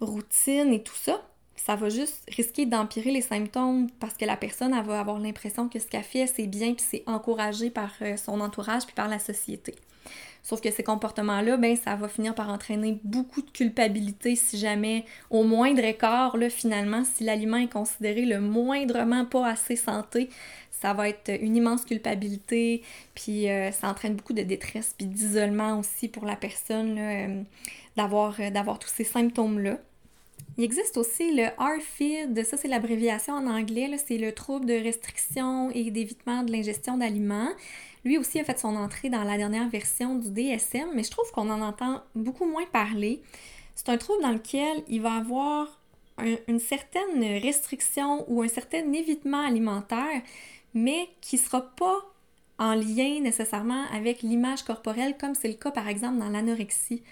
routine 0.00 0.72
et 0.72 0.82
tout 0.82 0.94
ça. 0.94 1.22
Ça 1.56 1.74
va 1.74 1.88
juste 1.88 2.24
risquer 2.34 2.66
d'empirer 2.66 3.10
les 3.10 3.20
symptômes 3.20 3.88
parce 3.98 4.14
que 4.14 4.24
la 4.24 4.36
personne, 4.36 4.72
elle 4.72 4.86
va 4.86 5.00
avoir 5.00 5.18
l'impression 5.18 5.68
que 5.68 5.78
ce 5.78 5.86
qu'elle 5.86 6.04
fait, 6.04 6.26
c'est 6.26 6.46
bien 6.46 6.74
puis 6.74 6.84
c'est 6.88 7.02
encouragé 7.06 7.70
par 7.70 7.90
euh, 8.02 8.16
son 8.16 8.40
entourage 8.40 8.86
puis 8.86 8.94
par 8.94 9.08
la 9.08 9.18
société. 9.18 9.74
Sauf 10.42 10.62
que 10.62 10.70
ces 10.70 10.82
comportements-là, 10.82 11.58
ben, 11.58 11.76
ça 11.76 11.94
va 11.94 12.08
finir 12.08 12.34
par 12.34 12.48
entraîner 12.48 12.98
beaucoup 13.04 13.42
de 13.42 13.50
culpabilité 13.50 14.34
si 14.34 14.56
jamais, 14.56 15.04
au 15.28 15.42
moindre 15.42 15.84
écart, 15.84 16.38
là, 16.38 16.48
finalement, 16.48 17.02
si 17.04 17.24
l'aliment 17.24 17.58
est 17.58 17.70
considéré 17.70 18.24
le 18.24 18.40
moindrement 18.40 19.26
pas 19.26 19.46
assez 19.46 19.76
santé, 19.76 20.30
ça 20.80 20.94
va 20.94 21.08
être 21.08 21.30
une 21.40 21.56
immense 21.56 21.84
culpabilité, 21.84 22.82
puis 23.14 23.48
euh, 23.48 23.72
ça 23.72 23.88
entraîne 23.88 24.14
beaucoup 24.14 24.32
de 24.32 24.42
détresse, 24.42 24.94
puis 24.96 25.06
d'isolement 25.06 25.78
aussi 25.78 26.08
pour 26.08 26.24
la 26.24 26.36
personne, 26.36 26.96
euh, 26.98 27.42
d'avoir, 27.96 28.36
euh, 28.40 28.50
d'avoir 28.50 28.78
tous 28.78 28.88
ces 28.88 29.04
symptômes-là. 29.04 29.78
Il 30.56 30.64
existe 30.64 30.96
aussi 30.96 31.34
le 31.34 31.46
RFID, 31.58 32.44
ça 32.44 32.56
c'est 32.56 32.68
l'abréviation 32.68 33.34
en 33.34 33.46
anglais, 33.46 33.90
c'est 34.04 34.18
le 34.18 34.32
trouble 34.32 34.66
de 34.66 34.74
restriction 34.74 35.70
et 35.70 35.90
d'évitement 35.90 36.42
de 36.42 36.50
l'ingestion 36.52 36.96
d'aliments. 36.96 37.50
Lui 38.04 38.18
aussi 38.18 38.40
a 38.40 38.44
fait 38.44 38.58
son 38.58 38.74
entrée 38.74 39.08
dans 39.08 39.22
la 39.22 39.36
dernière 39.36 39.68
version 39.68 40.16
du 40.16 40.30
DSM, 40.30 40.88
mais 40.94 41.04
je 41.04 41.10
trouve 41.10 41.30
qu'on 41.32 41.50
en 41.50 41.60
entend 41.60 42.02
beaucoup 42.14 42.46
moins 42.46 42.66
parler. 42.72 43.20
C'est 43.74 43.88
un 43.88 43.98
trouble 43.98 44.22
dans 44.22 44.32
lequel 44.32 44.82
il 44.88 45.00
va 45.00 45.14
avoir 45.14 45.78
une 46.48 46.58
certaine 46.58 47.22
restriction 47.40 48.24
ou 48.28 48.42
un 48.42 48.48
certain 48.48 48.92
évitement 48.92 49.44
alimentaire, 49.46 50.22
mais 50.78 51.08
qui 51.20 51.36
ne 51.36 51.40
sera 51.40 51.62
pas 51.62 51.98
en 52.58 52.74
lien 52.74 53.20
nécessairement 53.20 53.84
avec 53.92 54.22
l'image 54.22 54.62
corporelle, 54.62 55.16
comme 55.18 55.34
c'est 55.34 55.48
le 55.48 55.54
cas 55.54 55.70
par 55.70 55.88
exemple 55.88 56.18
dans 56.18 56.28
l'anorexie. 56.28 57.02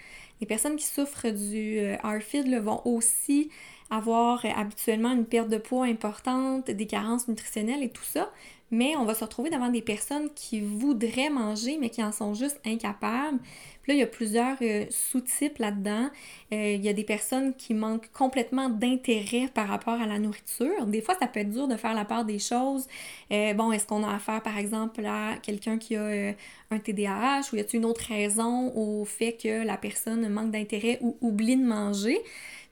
Les 0.41 0.47
personnes 0.47 0.75
qui 0.75 0.85
souffrent 0.85 1.29
du 1.29 1.79
euh, 1.79 1.95
RFID 2.03 2.53
vont 2.59 2.81
aussi 2.85 3.49
avoir 3.89 4.45
euh, 4.45 4.49
habituellement 4.55 5.11
une 5.11 5.25
perte 5.25 5.49
de 5.49 5.57
poids 5.57 5.85
importante, 5.85 6.69
des 6.69 6.85
carences 6.85 7.27
nutritionnelles 7.27 7.83
et 7.83 7.89
tout 7.89 8.03
ça, 8.03 8.31
mais 8.71 8.95
on 8.97 9.05
va 9.05 9.13
se 9.15 9.23
retrouver 9.23 9.49
devant 9.49 9.69
des 9.69 9.81
personnes 9.81 10.29
qui 10.33 10.59
voudraient 10.61 11.29
manger 11.29 11.77
mais 11.79 11.89
qui 11.89 12.03
en 12.03 12.11
sont 12.11 12.33
juste 12.33 12.59
incapables. 12.65 13.39
Puis 13.81 13.93
là, 13.93 13.95
il 13.95 13.99
y 13.99 14.03
a 14.03 14.07
plusieurs 14.07 14.57
euh, 14.61 14.85
sous-types 14.89 15.59
là-dedans. 15.59 16.09
Euh, 16.51 16.73
il 16.73 16.83
y 16.83 16.89
a 16.89 16.93
des 16.93 17.05
personnes 17.05 17.53
qui 17.55 17.73
manquent 17.73 18.11
complètement 18.11 18.67
d'intérêt 18.69 19.47
par 19.53 19.69
rapport 19.69 19.93
à 19.93 20.05
la 20.05 20.19
nourriture. 20.19 20.85
Des 20.87 21.01
fois, 21.01 21.15
ça 21.17 21.27
peut 21.27 21.39
être 21.39 21.51
dur 21.51 21.69
de 21.69 21.77
faire 21.77 21.93
la 21.93 22.03
part 22.03 22.25
des 22.25 22.39
choses. 22.39 22.85
Euh, 23.31 23.53
bon, 23.53 23.71
est-ce 23.71 23.87
qu'on 23.87 24.03
a 24.03 24.13
affaire, 24.13 24.43
par 24.43 24.57
exemple, 24.57 25.05
à 25.05 25.37
quelqu'un 25.41 25.77
qui 25.77 25.95
a 25.95 26.33
un 26.69 26.79
TDAH 26.79 27.53
ou 27.53 27.55
y 27.55 27.59
a-t-il 27.61 27.77
une 27.77 27.85
autre 27.85 28.05
raison 28.09 28.73
au 28.75 29.05
fait 29.05 29.33
que 29.41 29.65
la 29.65 29.77
personne 29.77 30.27
manque 30.27 30.51
d'intérêt 30.51 30.97
ou 31.01 31.15
oublie 31.21 31.55
de 31.55 31.63
manger? 31.63 32.19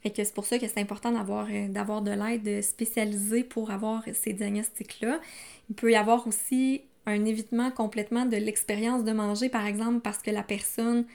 Fait 0.06 0.12
que 0.12 0.24
c'est 0.24 0.36
pour 0.36 0.46
ça 0.46 0.60
que 0.60 0.68
c'est 0.68 0.80
important 0.80 1.12
d'avoir, 1.12 1.48
d'avoir 1.70 2.04
de 2.04 2.12
l'aide 2.12 2.64
spécialisée 2.64 3.44
pour 3.44 3.72
avoir 3.72 4.04
ces 4.14 4.34
diagnostics-là. 4.34 5.20
Il 5.68 5.76
peut 5.76 5.92
y 5.92 5.96
avoir 5.96 6.28
aussi 6.28 6.84
un 7.08 7.26
évitement 7.26 7.72
complètement 7.72 8.28
de 8.28 8.38
l'expérience 8.38 9.04
de 9.04 9.12
manger, 9.14 9.50
par 9.50 9.66
exemple, 9.66 10.02
parce 10.02 10.20
que 10.20 10.30
la 10.30 10.44
personne 10.44 11.08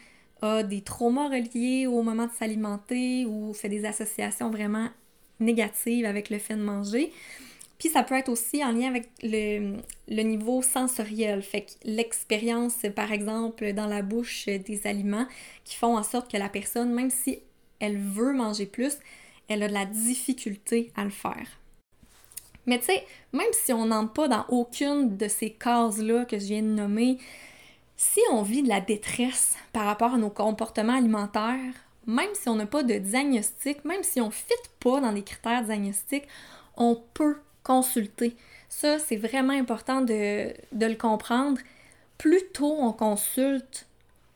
a 0.42 0.64
des 0.64 0.80
traumas 0.80 1.28
reliés 1.28 1.87
au 1.87 2.02
moment 2.02 2.26
de 2.26 2.32
s'alimenter 2.32 3.26
ou 3.26 3.54
fait 3.54 3.68
des 3.68 3.85
associations 3.85 4.50
vraiment 4.50 4.88
négatives 5.38 6.04
avec 6.04 6.28
le 6.28 6.38
fait 6.38 6.56
de 6.56 6.62
manger. 6.62 7.12
Puis 7.78 7.90
ça 7.90 8.02
peut 8.02 8.16
être 8.16 8.28
aussi 8.28 8.64
en 8.64 8.73
lien 8.73 8.88
avec 8.88 9.09
le, 9.23 9.76
le 10.09 10.23
niveau 10.23 10.62
sensoriel, 10.62 11.42
fait 11.42 11.61
que 11.61 11.70
l'expérience, 11.85 12.85
par 12.97 13.12
exemple, 13.12 13.73
dans 13.73 13.87
la 13.87 14.02
bouche 14.02 14.47
des 14.47 14.80
aliments 14.85 15.28
qui 15.62 15.76
font 15.76 15.97
en 15.97 16.02
sorte 16.02 16.28
que 16.28 16.37
la 16.37 16.49
personne, 16.49 16.92
même 16.92 17.11
si 17.11 17.38
elle 17.80 17.99
veut 17.99 18.32
manger 18.32 18.66
plus, 18.66 18.99
elle 19.49 19.62
a 19.62 19.68
de 19.68 19.75
la 19.75 19.87
difficulté 19.87 20.92
à 20.96 21.04
le 21.04 21.10
faire. 21.10 21.46
Mais 22.66 22.78
tu 22.78 22.87
sais, 22.87 23.04
même 23.32 23.52
si 23.52 23.72
on 23.72 23.87
n'entre 23.87 24.12
pas 24.12 24.28
dans 24.28 24.44
aucune 24.49 25.16
de 25.16 25.28
ces 25.28 25.50
cases-là 25.50 26.25
que 26.25 26.38
je 26.38 26.44
viens 26.44 26.62
de 26.62 26.68
nommer, 26.68 27.18
si 27.96 28.20
on 28.32 28.42
vit 28.42 28.62
de 28.62 28.68
la 28.68 28.80
détresse 28.80 29.56
par 29.72 29.84
rapport 29.84 30.14
à 30.14 30.18
nos 30.18 30.30
comportements 30.30 30.96
alimentaires, 30.96 31.75
même 32.06 32.30
si 32.34 32.49
on 32.49 32.54
n'a 32.54 32.66
pas 32.66 32.82
de 32.82 32.94
diagnostic, 32.94 33.84
même 33.84 34.02
si 34.02 34.20
on 34.20 34.26
ne 34.26 34.32
fit 34.32 34.54
pas 34.78 35.00
dans 35.00 35.10
les 35.10 35.22
critères 35.22 35.64
diagnostiques, 35.64 36.26
on 36.76 36.96
peut 37.14 37.37
consulter. 37.62 38.37
Ça, 38.68 38.99
c'est 38.99 39.16
vraiment 39.16 39.52
important 39.52 40.00
de, 40.00 40.52
le 40.72 40.94
comprendre. 40.94 41.58
Plus 42.18 42.42
tôt 42.52 42.76
on 42.78 42.92
consulte, 42.92 43.87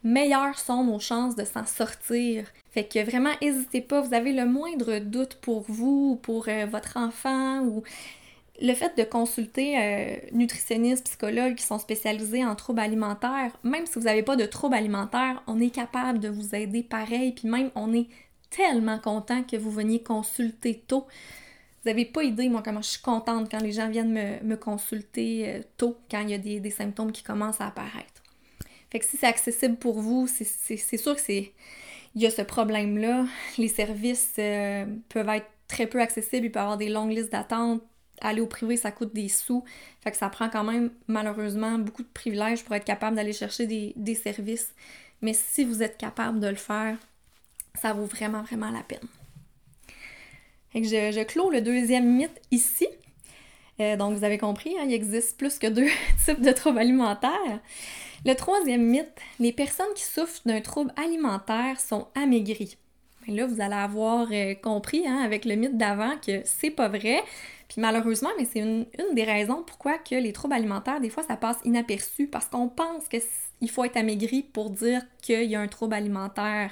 meilleures 0.04 0.58
sont 0.58 0.84
nos 0.84 1.00
chances 1.00 1.34
de 1.34 1.44
s'en 1.44 1.66
sortir. 1.66 2.46
Fait 2.70 2.84
que 2.84 3.02
vraiment, 3.04 3.30
n'hésitez 3.42 3.80
pas, 3.80 4.00
vous 4.00 4.14
avez 4.14 4.32
le 4.32 4.46
moindre 4.46 4.98
doute 4.98 5.36
pour 5.36 5.64
vous, 5.66 6.12
ou 6.12 6.16
pour 6.16 6.48
euh, 6.48 6.66
votre 6.66 6.96
enfant, 6.98 7.60
ou 7.62 7.82
le 8.60 8.72
fait 8.74 8.96
de 8.96 9.02
consulter 9.02 9.78
euh, 9.78 10.16
nutritionnistes, 10.32 11.06
psychologues 11.06 11.56
qui 11.56 11.64
sont 11.64 11.78
spécialisés 11.78 12.44
en 12.44 12.54
troubles 12.54 12.80
alimentaires, 12.80 13.56
même 13.64 13.86
si 13.86 13.94
vous 13.98 14.04
n'avez 14.04 14.22
pas 14.22 14.36
de 14.36 14.46
troubles 14.46 14.76
alimentaires, 14.76 15.42
on 15.46 15.58
est 15.58 15.70
capable 15.70 16.20
de 16.20 16.28
vous 16.28 16.54
aider 16.54 16.82
pareil, 16.82 17.32
puis 17.32 17.48
même 17.48 17.70
on 17.74 17.92
est 17.92 18.06
tellement 18.50 18.98
content 18.98 19.42
que 19.42 19.56
vous 19.56 19.70
veniez 19.70 20.02
consulter 20.02 20.84
tôt. 20.86 21.06
Vous 21.82 21.90
n'avez 21.90 22.04
pas 22.04 22.22
idée, 22.22 22.48
moi, 22.48 22.62
comment 22.64 22.80
je 22.80 22.90
suis 22.90 23.02
contente 23.02 23.50
quand 23.50 23.60
les 23.60 23.72
gens 23.72 23.88
viennent 23.88 24.40
me, 24.42 24.56
consulter 24.56 25.48
euh, 25.48 25.62
tôt, 25.76 25.96
quand 26.10 26.20
il 26.20 26.30
y 26.30 26.34
a 26.34 26.38
des 26.38 26.70
symptômes 26.70 27.12
qui 27.12 27.22
commencent 27.22 27.60
à 27.60 27.66
apparaître. 27.66 28.13
Fait 28.94 29.00
que 29.00 29.06
si 29.06 29.16
c'est 29.16 29.26
accessible 29.26 29.74
pour 29.74 29.98
vous, 29.98 30.28
c'est 30.28 30.96
sûr 30.96 31.16
que 31.16 31.20
c'est. 31.20 31.50
Il 32.14 32.22
y 32.22 32.26
a 32.26 32.30
ce 32.30 32.42
problème-là. 32.42 33.26
Les 33.58 33.66
services 33.66 34.34
euh, 34.38 34.86
peuvent 35.08 35.28
être 35.30 35.48
très 35.66 35.88
peu 35.88 36.00
accessibles, 36.00 36.46
il 36.46 36.52
peut 36.52 36.60
y 36.60 36.62
avoir 36.62 36.76
des 36.76 36.88
longues 36.88 37.10
listes 37.10 37.32
d'attente. 37.32 37.82
Aller 38.20 38.40
au 38.40 38.46
privé, 38.46 38.76
ça 38.76 38.92
coûte 38.92 39.12
des 39.12 39.28
sous. 39.28 39.64
Fait 40.00 40.12
que 40.12 40.16
ça 40.16 40.28
prend 40.28 40.48
quand 40.48 40.62
même, 40.62 40.92
malheureusement, 41.08 41.76
beaucoup 41.76 42.04
de 42.04 42.08
privilèges 42.14 42.62
pour 42.62 42.72
être 42.76 42.84
capable 42.84 43.16
d'aller 43.16 43.32
chercher 43.32 43.66
des, 43.66 44.14
services. 44.14 44.72
Mais 45.22 45.32
si 45.32 45.64
vous 45.64 45.82
êtes 45.82 45.98
capable 45.98 46.38
de 46.38 46.46
le 46.46 46.54
faire, 46.54 46.96
ça 47.74 47.94
vaut 47.94 48.06
vraiment, 48.06 48.42
vraiment 48.44 48.70
la 48.70 48.84
peine. 48.84 49.08
Fait 50.70 50.82
que 50.82 50.86
je, 50.86 51.10
je 51.10 51.24
clôt 51.24 51.50
le 51.50 51.62
deuxième 51.62 52.14
mythe 52.14 52.40
ici. 52.52 52.86
Euh, 53.80 53.96
donc, 53.96 54.16
vous 54.16 54.22
avez 54.22 54.38
compris, 54.38 54.76
hein, 54.78 54.84
il 54.86 54.92
existe 54.92 55.36
plus 55.36 55.58
que 55.58 55.66
deux 55.66 55.88
types 56.24 56.40
de 56.40 56.52
troubles 56.52 56.78
alimentaires. 56.78 57.60
Le 58.26 58.34
troisième 58.34 58.86
mythe, 58.86 59.12
les 59.38 59.52
personnes 59.52 59.92
qui 59.94 60.02
souffrent 60.02 60.40
d'un 60.46 60.62
trouble 60.62 60.92
alimentaire 60.96 61.78
sont 61.78 62.08
amaigries. 62.14 62.78
là, 63.28 63.46
vous 63.46 63.60
allez 63.60 63.74
avoir 63.74 64.28
euh, 64.32 64.54
compris 64.54 65.06
hein, 65.06 65.18
avec 65.18 65.44
le 65.44 65.56
mythe 65.56 65.76
d'avant 65.76 66.16
que 66.26 66.40
c'est 66.44 66.70
pas 66.70 66.88
vrai. 66.88 67.22
Puis 67.68 67.82
malheureusement, 67.82 68.30
mais 68.38 68.46
c'est 68.46 68.60
une, 68.60 68.86
des 69.12 69.24
raisons 69.24 69.62
pourquoi 69.62 69.98
que 69.98 70.14
les 70.14 70.32
troubles 70.32 70.54
alimentaires, 70.54 71.00
des 71.00 71.10
fois, 71.10 71.22
ça 71.22 71.36
passe 71.36 71.58
inaperçu 71.64 72.26
parce 72.26 72.46
qu'on 72.46 72.68
pense 72.68 73.04
qu'il 73.08 73.70
faut 73.70 73.84
être 73.84 73.98
amaigri 73.98 74.42
pour 74.42 74.70
dire 74.70 75.02
qu'il 75.20 75.44
y 75.44 75.54
a 75.54 75.60
un 75.60 75.68
trouble 75.68 75.92
alimentaire. 75.92 76.70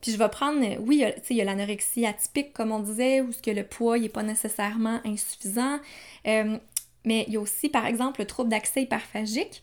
Puis 0.00 0.10
je 0.12 0.16
vais 0.16 0.30
prendre, 0.30 0.58
oui, 0.80 1.04
il 1.28 1.36
y 1.36 1.40
a 1.42 1.44
l'anorexie 1.44 2.06
atypique, 2.06 2.54
comme 2.54 2.72
on 2.72 2.80
disait, 2.80 3.20
où 3.20 3.30
que 3.42 3.50
le 3.50 3.64
poids 3.64 3.98
n'est 3.98 4.08
pas 4.08 4.22
nécessairement 4.22 5.00
insuffisant. 5.04 5.78
Euh, 6.26 6.56
mais 7.04 7.24
il 7.28 7.34
y 7.34 7.36
a 7.36 7.40
aussi, 7.40 7.68
par 7.68 7.84
exemple, 7.84 8.20
le 8.20 8.26
trouble 8.26 8.48
d'accès 8.48 8.82
hyperphagique. 8.82 9.62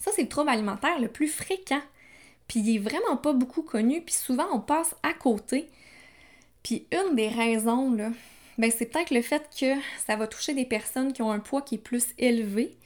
Ça, 0.00 0.10
c'est 0.14 0.22
le 0.22 0.28
trouble 0.28 0.48
alimentaire 0.48 0.98
le 0.98 1.08
plus 1.08 1.28
fréquent. 1.28 1.82
Puis 2.48 2.60
il 2.60 2.74
est 2.74 2.78
vraiment 2.78 3.16
pas 3.16 3.32
beaucoup 3.32 3.62
connu, 3.62 4.00
puis 4.00 4.14
souvent 4.14 4.46
on 4.52 4.58
passe 4.58 4.96
à 5.04 5.12
côté. 5.12 5.68
Puis 6.64 6.86
une 6.90 7.14
des 7.14 7.28
raisons, 7.28 7.92
là, 7.92 8.10
ben 8.58 8.72
c'est 8.76 8.86
peut-être 8.86 9.12
le 9.12 9.22
fait 9.22 9.48
que 9.58 9.74
ça 10.04 10.16
va 10.16 10.26
toucher 10.26 10.54
des 10.54 10.64
personnes 10.64 11.12
qui 11.12 11.22
ont 11.22 11.30
un 11.30 11.38
poids 11.38 11.62
qui 11.62 11.76
est 11.76 11.78
plus 11.78 12.06
élevé. 12.18 12.76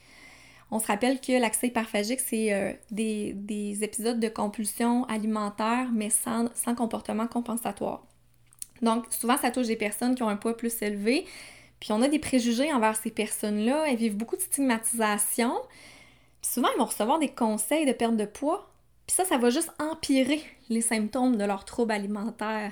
On 0.71 0.79
se 0.79 0.87
rappelle 0.87 1.19
que 1.19 1.31
l'accès 1.31 1.67
hyperphagique, 1.67 2.19
c'est 2.19 2.53
euh, 2.53 2.73
des, 2.91 3.83
épisodes 3.83 4.19
de 4.19 4.27
compulsion 4.27 5.05
alimentaire, 5.05 5.89
mais 5.93 6.09
sans, 6.09 6.49
sans 6.53 6.75
comportement 6.75 7.27
compensatoire. 7.27 8.05
Donc, 8.81 9.05
souvent, 9.09 9.37
ça 9.37 9.51
touche 9.51 9.67
des 9.67 9.75
personnes 9.75 10.15
qui 10.15 10.23
ont 10.23 10.29
un 10.29 10.35
poids 10.35 10.57
plus 10.57 10.81
élevé. 10.81 11.25
Puis 11.79 11.91
on 11.91 12.01
a 12.01 12.07
des 12.07 12.19
préjugés 12.19 12.73
envers 12.73 12.95
ces 12.95 13.11
personnes-là. 13.11 13.85
Elles 13.87 13.97
vivent 13.97 14.17
beaucoup 14.17 14.35
de 14.35 14.41
stigmatisation 14.41 15.53
souvent, 16.45 16.69
ils 16.75 16.79
vont 16.79 16.85
recevoir 16.85 17.19
des 17.19 17.29
conseils 17.29 17.85
de 17.85 17.93
perte 17.93 18.17
de 18.17 18.25
poids, 18.25 18.69
puis 19.07 19.15
ça, 19.15 19.25
ça 19.25 19.37
va 19.37 19.49
juste 19.49 19.71
empirer 19.79 20.41
les 20.69 20.81
symptômes 20.81 21.37
de 21.37 21.43
leur 21.43 21.65
trouble 21.65 21.91
alimentaire. 21.91 22.71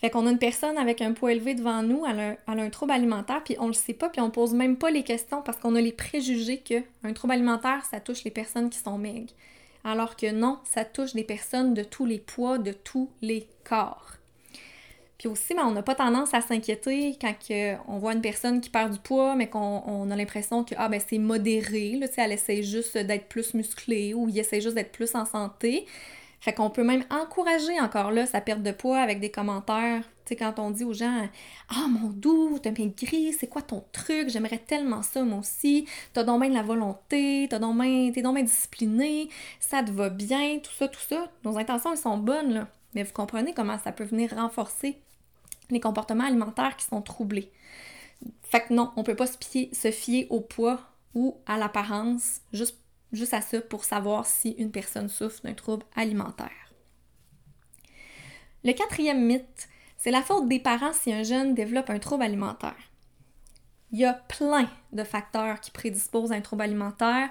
Fait 0.00 0.10
qu'on 0.10 0.26
a 0.26 0.30
une 0.30 0.38
personne 0.38 0.78
avec 0.78 1.02
un 1.02 1.12
poids 1.12 1.32
élevé 1.32 1.54
devant 1.54 1.82
nous, 1.82 2.04
elle 2.06 2.38
a, 2.46 2.52
un 2.52 2.70
trouble 2.70 2.92
alimentaire, 2.92 3.42
puis 3.42 3.56
on 3.58 3.66
le 3.66 3.72
sait 3.72 3.94
pas, 3.94 4.08
puis 4.08 4.20
on 4.20 4.30
pose 4.30 4.54
même 4.54 4.76
pas 4.76 4.90
les 4.90 5.02
questions 5.02 5.42
parce 5.42 5.58
qu'on 5.58 5.74
a 5.74 5.80
les 5.80 5.92
préjugés 5.92 6.58
que 6.58 6.82
un 7.02 7.12
trouble 7.12 7.32
alimentaire, 7.32 7.84
ça 7.84 7.98
touche 8.00 8.22
les 8.24 8.30
personnes 8.30 8.70
qui 8.70 8.78
sont 8.78 8.96
maigres. 8.96 9.32
Alors 9.82 10.16
que 10.16 10.30
non, 10.30 10.58
ça 10.64 10.84
touche 10.84 11.14
des 11.14 11.24
personnes 11.24 11.74
de 11.74 11.82
tous 11.82 12.06
les 12.06 12.18
poids, 12.18 12.58
de 12.58 12.72
tous 12.72 13.10
les 13.22 13.48
corps. 13.64 14.17
Puis 15.18 15.26
aussi, 15.26 15.52
ben, 15.52 15.64
on 15.66 15.72
n'a 15.72 15.82
pas 15.82 15.96
tendance 15.96 16.32
à 16.32 16.40
s'inquiéter 16.40 17.18
quand 17.20 17.34
on 17.88 17.98
voit 17.98 18.12
une 18.12 18.20
personne 18.20 18.60
qui 18.60 18.70
perd 18.70 18.92
du 18.92 19.00
poids, 19.00 19.34
mais 19.34 19.48
qu'on 19.48 20.10
a 20.10 20.16
l'impression 20.16 20.62
que 20.62 20.76
ah, 20.78 20.88
ben, 20.88 21.00
c'est 21.06 21.18
modéré, 21.18 21.96
là, 21.96 22.06
elle 22.18 22.32
essaie 22.32 22.62
juste 22.62 22.96
d'être 22.96 23.26
plus 23.28 23.52
musclée 23.54 24.14
ou 24.14 24.28
il 24.28 24.38
essaie 24.38 24.60
juste 24.60 24.76
d'être 24.76 24.92
plus 24.92 25.16
en 25.16 25.24
santé. 25.24 25.86
Fait 26.40 26.52
qu'on 26.52 26.70
peut 26.70 26.84
même 26.84 27.04
encourager 27.10 27.80
encore 27.80 28.12
là 28.12 28.26
sa 28.26 28.40
perte 28.40 28.62
de 28.62 28.70
poids 28.70 28.98
avec 29.00 29.18
des 29.18 29.30
commentaires. 29.30 30.04
Tu 30.24 30.30
sais, 30.30 30.36
quand 30.36 30.60
on 30.60 30.70
dit 30.70 30.84
aux 30.84 30.92
gens 30.92 31.28
Ah 31.68 31.86
mon 31.88 32.10
doux, 32.10 32.58
t'as 32.62 32.70
maigri, 32.70 33.32
c'est 33.32 33.48
quoi 33.48 33.62
ton 33.62 33.82
truc? 33.90 34.28
J'aimerais 34.28 34.58
tellement 34.58 35.02
ça 35.02 35.24
moi 35.24 35.40
aussi. 35.40 35.86
T'as 36.12 36.22
donc 36.22 36.40
bien 36.42 36.50
de 36.50 36.54
la 36.54 36.62
volonté, 36.62 37.48
t'as 37.50 37.58
donc 37.58 37.76
t'es 38.14 38.22
donc 38.22 38.36
bien 38.36 38.44
discipliné, 38.44 39.28
ça 39.58 39.82
te 39.82 39.90
va 39.90 40.10
bien, 40.10 40.60
tout 40.60 40.70
ça, 40.78 40.86
tout 40.86 41.00
ça. 41.00 41.28
Nos 41.44 41.58
intentions, 41.58 41.90
elles 41.90 41.98
sont 41.98 42.18
bonnes, 42.18 42.52
là. 42.54 42.68
Mais 42.94 43.02
vous 43.02 43.12
comprenez 43.12 43.52
comment 43.52 43.78
ça 43.78 43.90
peut 43.90 44.04
venir 44.04 44.34
renforcer 44.34 44.98
les 45.70 45.80
comportements 45.80 46.24
alimentaires 46.24 46.76
qui 46.76 46.84
sont 46.84 47.02
troublés. 47.02 47.52
Fait 48.42 48.62
que 48.62 48.72
non, 48.72 48.92
on 48.96 49.02
peut 49.04 49.16
pas 49.16 49.26
se, 49.26 49.36
se 49.72 49.90
fier 49.90 50.26
au 50.30 50.40
poids 50.40 50.80
ou 51.14 51.36
à 51.46 51.58
l'apparence 51.58 52.40
juste 52.52 52.78
juste 53.12 53.34
à 53.34 53.40
ça 53.40 53.60
pour 53.60 53.84
savoir 53.84 54.26
si 54.26 54.50
une 54.52 54.70
personne 54.70 55.08
souffre 55.08 55.42
d'un 55.42 55.54
trouble 55.54 55.84
alimentaire. 55.96 56.50
Le 58.64 58.72
quatrième 58.72 59.24
mythe, 59.24 59.68
c'est 59.96 60.10
la 60.10 60.22
faute 60.22 60.48
des 60.48 60.60
parents 60.60 60.92
si 60.92 61.12
un 61.12 61.22
jeune 61.22 61.54
développe 61.54 61.90
un 61.90 61.98
trouble 61.98 62.24
alimentaire. 62.24 62.76
Il 63.92 63.98
y 63.98 64.04
a 64.04 64.12
plein 64.12 64.68
de 64.92 65.04
facteurs 65.04 65.60
qui 65.60 65.70
prédisposent 65.70 66.32
un 66.32 66.40
trouble 66.40 66.62
alimentaire, 66.62 67.30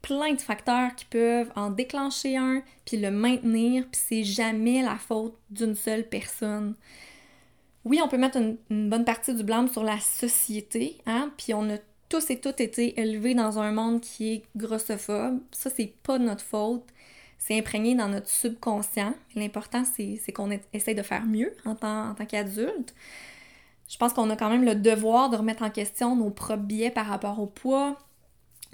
plein 0.00 0.32
de 0.32 0.40
facteurs 0.40 0.94
qui 0.96 1.04
peuvent 1.04 1.52
en 1.54 1.70
déclencher 1.70 2.36
un, 2.36 2.62
puis 2.84 2.96
le 2.96 3.12
maintenir, 3.12 3.84
puis 3.84 4.00
c'est 4.04 4.24
jamais 4.24 4.82
la 4.82 4.96
faute 4.96 5.38
d'une 5.50 5.76
seule 5.76 6.08
personne. 6.08 6.74
Oui, 7.84 8.00
on 8.02 8.08
peut 8.08 8.16
mettre 8.16 8.38
une, 8.38 8.88
bonne 8.88 9.04
partie 9.04 9.34
du 9.34 9.42
blâme 9.42 9.68
sur 9.68 9.82
la 9.82 9.98
société, 9.98 10.98
hein, 11.06 11.32
puis 11.36 11.52
on 11.52 11.68
a 11.68 11.78
tous 12.08 12.30
et 12.30 12.38
toutes 12.38 12.60
été 12.60 13.00
élevés 13.00 13.34
dans 13.34 13.58
un 13.58 13.72
monde 13.72 14.00
qui 14.00 14.32
est 14.34 14.42
grossophobe. 14.56 15.40
Ça, 15.50 15.70
c'est 15.74 15.92
pas 16.02 16.18
notre 16.18 16.44
faute. 16.44 16.84
C'est 17.38 17.58
imprégné 17.58 17.94
dans 17.94 18.08
notre 18.08 18.28
subconscient. 18.28 19.14
L'important, 19.34 19.82
c'est 19.84 20.32
qu'on 20.32 20.50
essaye 20.72 20.94
de 20.94 21.02
faire 21.02 21.24
mieux 21.26 21.52
en 21.64 21.74
tant, 21.74 22.10
en 22.10 22.14
qu'adulte. 22.14 22.94
Je 23.88 23.96
pense 23.98 24.12
qu'on 24.12 24.30
a 24.30 24.36
quand 24.36 24.48
même 24.48 24.64
le 24.64 24.74
devoir 24.74 25.28
de 25.28 25.36
remettre 25.36 25.62
en 25.62 25.70
question 25.70 26.14
nos 26.14 26.30
propres 26.30 26.62
biais 26.62 26.90
par 26.90 27.06
rapport 27.06 27.40
au 27.40 27.46
poids. 27.46 27.98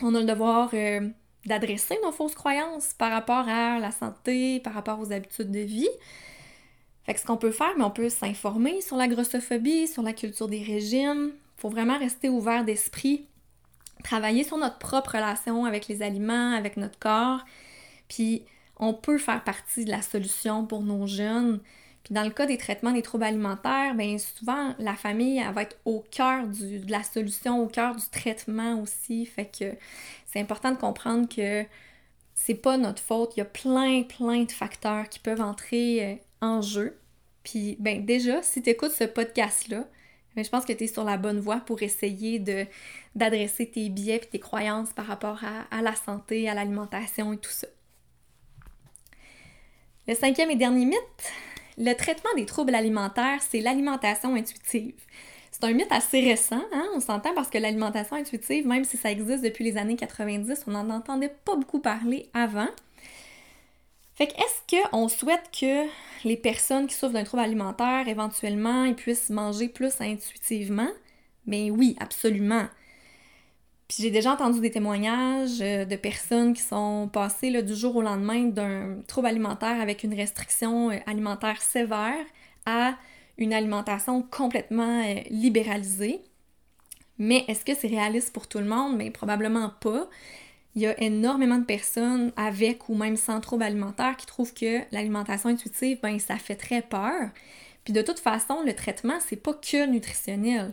On 0.03 0.15
a 0.15 0.21
le 0.21 0.27
devoir 0.27 0.71
euh, 0.75 1.09
d'adresser 1.47 1.97
nos 2.05 2.13
fausses 2.13 2.35
croyances 2.35 2.95
par 2.95 3.11
rapport 3.11 3.49
à 3.49 3.79
la 3.79 3.91
santé, 3.91 4.61
par 4.61 4.75
rapport 4.75 5.01
aux 5.01 5.13
habitudes 5.13 5.51
de 5.51 5.61
vie. 5.61 5.89
Ce 7.17 7.25
qu'on 7.25 7.37
peut 7.39 7.51
faire, 7.51 7.73
mais 7.77 7.85
on 7.85 7.91
peut 7.91 8.11
s'informer 8.11 8.81
sur 8.83 8.97
la 8.97 9.09
grossophobie, 9.09 9.89
sur 9.89 10.03
la 10.03 10.13
culture 10.13 10.47
des 10.47 10.63
régimes, 10.63 11.33
faut 11.59 11.69
vraiment 11.69 11.99
rester 11.99 12.29
ouvert 12.29 12.65
d'esprit, 12.65 13.27
travailler 14.05 14.45
sur 14.45 14.57
notre 14.57 14.79
propre 14.79 15.13
relation 15.17 15.65
avec 15.65 15.89
les 15.89 16.03
aliments, 16.03 16.53
avec 16.53 16.77
notre 16.77 16.99
corps. 16.99 17.45
Puis 18.09 18.45
on 18.79 18.95
peut 18.95 19.19
faire 19.19 19.43
partie 19.43 19.85
de 19.85 19.91
la 19.91 20.03
solution 20.03 20.65
pour 20.65 20.83
nos 20.83 21.07
jeunes. 21.07 21.61
Puis 22.05 22.15
dans 22.15 22.23
le 22.23 22.31
cas 22.31 22.47
des 22.47 22.59
traitements 22.59 22.93
des 22.93 23.03
troubles 23.03 23.25
alimentaires, 23.25 23.95
bien 23.95 24.17
souvent 24.19 24.75
la 24.79 24.95
famille 24.95 25.43
va 25.53 25.63
être 25.63 25.77
au 25.85 26.05
cœur 26.11 26.47
de 26.47 26.91
la 26.91 27.03
solution, 27.03 27.61
au 27.61 27.67
cœur 27.67 27.97
du 27.97 28.07
traitement 28.13 28.81
aussi. 28.81 29.27
Fait 29.27 29.47
que 29.47 29.75
c'est 30.27 30.41
important 30.41 30.71
de 30.71 30.79
comprendre 30.79 31.29
que 31.29 31.65
c'est 32.35 32.55
pas 32.55 32.77
notre 32.77 33.03
faute. 33.03 33.33
Il 33.37 33.41
y 33.41 33.43
a 33.43 33.47
plein, 33.47 34.05
plein 34.05 34.45
de 34.45 34.53
facteurs 34.53 35.09
qui 35.09 35.19
peuvent 35.19 35.41
entrer 35.41 36.05
euh, 36.05 36.15
en 36.41 36.63
jeu. 36.63 36.99
Puis 37.43 37.77
ben 37.81 38.05
déjà, 38.05 38.43
si 38.43 38.63
tu 38.63 38.71
écoutes 38.71 38.93
ce 38.93 39.05
podcast-là, 39.05 39.85
mais 40.39 40.45
je 40.45 40.51
pense 40.51 40.65
que 40.65 40.73
tu 40.73 40.85
es 40.85 40.87
sur 40.87 41.03
la 41.03 41.17
bonne 41.17 41.41
voie 41.41 41.59
pour 41.59 41.83
essayer 41.83 42.39
de, 42.39 42.65
d'adresser 43.17 43.67
tes 43.67 43.89
biais 43.89 44.17
et 44.17 44.21
tes 44.21 44.39
croyances 44.39 44.93
par 44.93 45.07
rapport 45.07 45.41
à, 45.71 45.83
la 45.83 45.95
santé, 45.97 46.49
à 46.49 46.55
l'alimentation 46.55 47.33
et 47.33 47.39
tout 47.39 47.51
ça. 47.51 47.67
Le 50.07 50.15
cinquième 50.15 50.51
et 50.51 50.57
dernier 50.57 50.87
mythe, 50.87 51.33
le 51.77 51.93
traitement 51.95 52.31
des 52.37 52.47
troubles 52.47 52.75
alimentaires, 52.75 53.41
c'est 53.43 53.61
l'alimentation 53.61 54.35
intuitive. 54.37 54.95
C'est 55.51 55.65
un 55.65 55.73
mythe 55.73 55.91
assez 55.91 56.21
récent, 56.21 56.63
hein? 56.73 56.87
on 56.95 57.01
s'entend 57.01 57.35
parce 57.35 57.51
que 57.51 57.59
l'alimentation 57.59 58.15
intuitive, 58.15 58.65
même 58.65 58.85
si 58.85 58.97
ça 58.97 59.11
existe 59.11 59.43
depuis 59.43 59.65
les 59.65 59.77
années 59.77 59.97
90, 59.97 60.65
on 60.69 60.71
n'en 60.71 60.89
entendait 60.91 61.35
pas 61.45 61.57
beaucoup 61.57 61.81
parler 61.81 62.31
avant. 62.33 62.69
Fait 64.19 64.27
que 64.27 64.35
est-ce 64.35 64.91
qu'on 64.91 65.09
souhaite 65.09 65.49
que 65.53 65.87
les 66.25 66.37
personnes 66.37 66.89
qui 66.89 66.95
souffrent 66.95 67.13
d'un 67.13 67.23
trouble 67.23 67.45
alimentaire, 67.45 68.09
éventuellement, 68.09 68.83
ils 68.83 68.97
puissent 68.97 69.31
manger 69.31 69.69
plus 69.69 70.01
intuitivement? 70.01 70.89
Mais 71.47 71.71
oui, 71.71 71.95
absolument. 72.01 72.67
Puis 73.87 73.99
j'ai 74.03 74.11
déjà 74.11 74.33
entendu 74.33 74.59
des 74.59 74.73
témoignages 74.73 75.61
euh, 75.61 75.85
de 75.85 75.95
personnes 75.95 76.53
qui 76.53 76.63
sont 76.63 77.09
passées 77.13 77.51
là, 77.51 77.63
du 77.63 77.77
jour 77.77 77.95
au 77.95 78.03
lendemain 78.03 78.47
d'un 78.47 79.03
trouble 79.07 79.29
alimentaire 79.29 79.81
avec 79.81 80.03
une 80.03 80.15
restriction 80.15 80.91
euh, 80.91 80.97
alimentaire 81.07 81.63
sévère 81.63 82.27
à 82.67 82.97
une 83.39 83.55
alimentation 83.55 84.23
complètement 84.23 85.01
euh, 85.05 85.21
libéralisée. 85.31 86.23
Mais 87.19 87.45
est-ce 87.47 87.65
que 87.65 87.75
c'est 87.77 87.87
réaliste 87.87 88.33
pour 88.33 88.49
tout 88.49 88.59
le 88.59 88.65
monde? 88.65 88.97
Mais 88.97 89.13
probablement 89.13 89.71
pas 89.81 90.09
il 90.79 90.83
y 90.83 90.87
a 90.87 91.01
énormément 91.03 91.59
de 91.59 91.65
personnes 91.65 92.31
avec 92.37 92.89
ou 92.89 92.95
même 92.95 93.17
sans 93.17 93.41
trouble 93.41 93.65
alimentaire 93.65 94.17
qui 94.17 94.27
trouvent 94.27 94.55
que 94.55 94.81
l'alimentation 94.93 95.49
intuitive, 95.49 95.99
ben 96.01 96.21
ça 96.21 96.37
fait 96.37 96.55
très 96.55 96.83
peur. 96.83 97.31
Puis 97.83 97.93
de 97.93 98.01
toute 98.01 98.21
façon, 98.21 98.63
le 98.65 98.73
traitement, 98.75 99.19
c'est 99.19 99.43
pas 99.43 99.55
que 99.55 99.87
nutritionnel. 99.87 100.73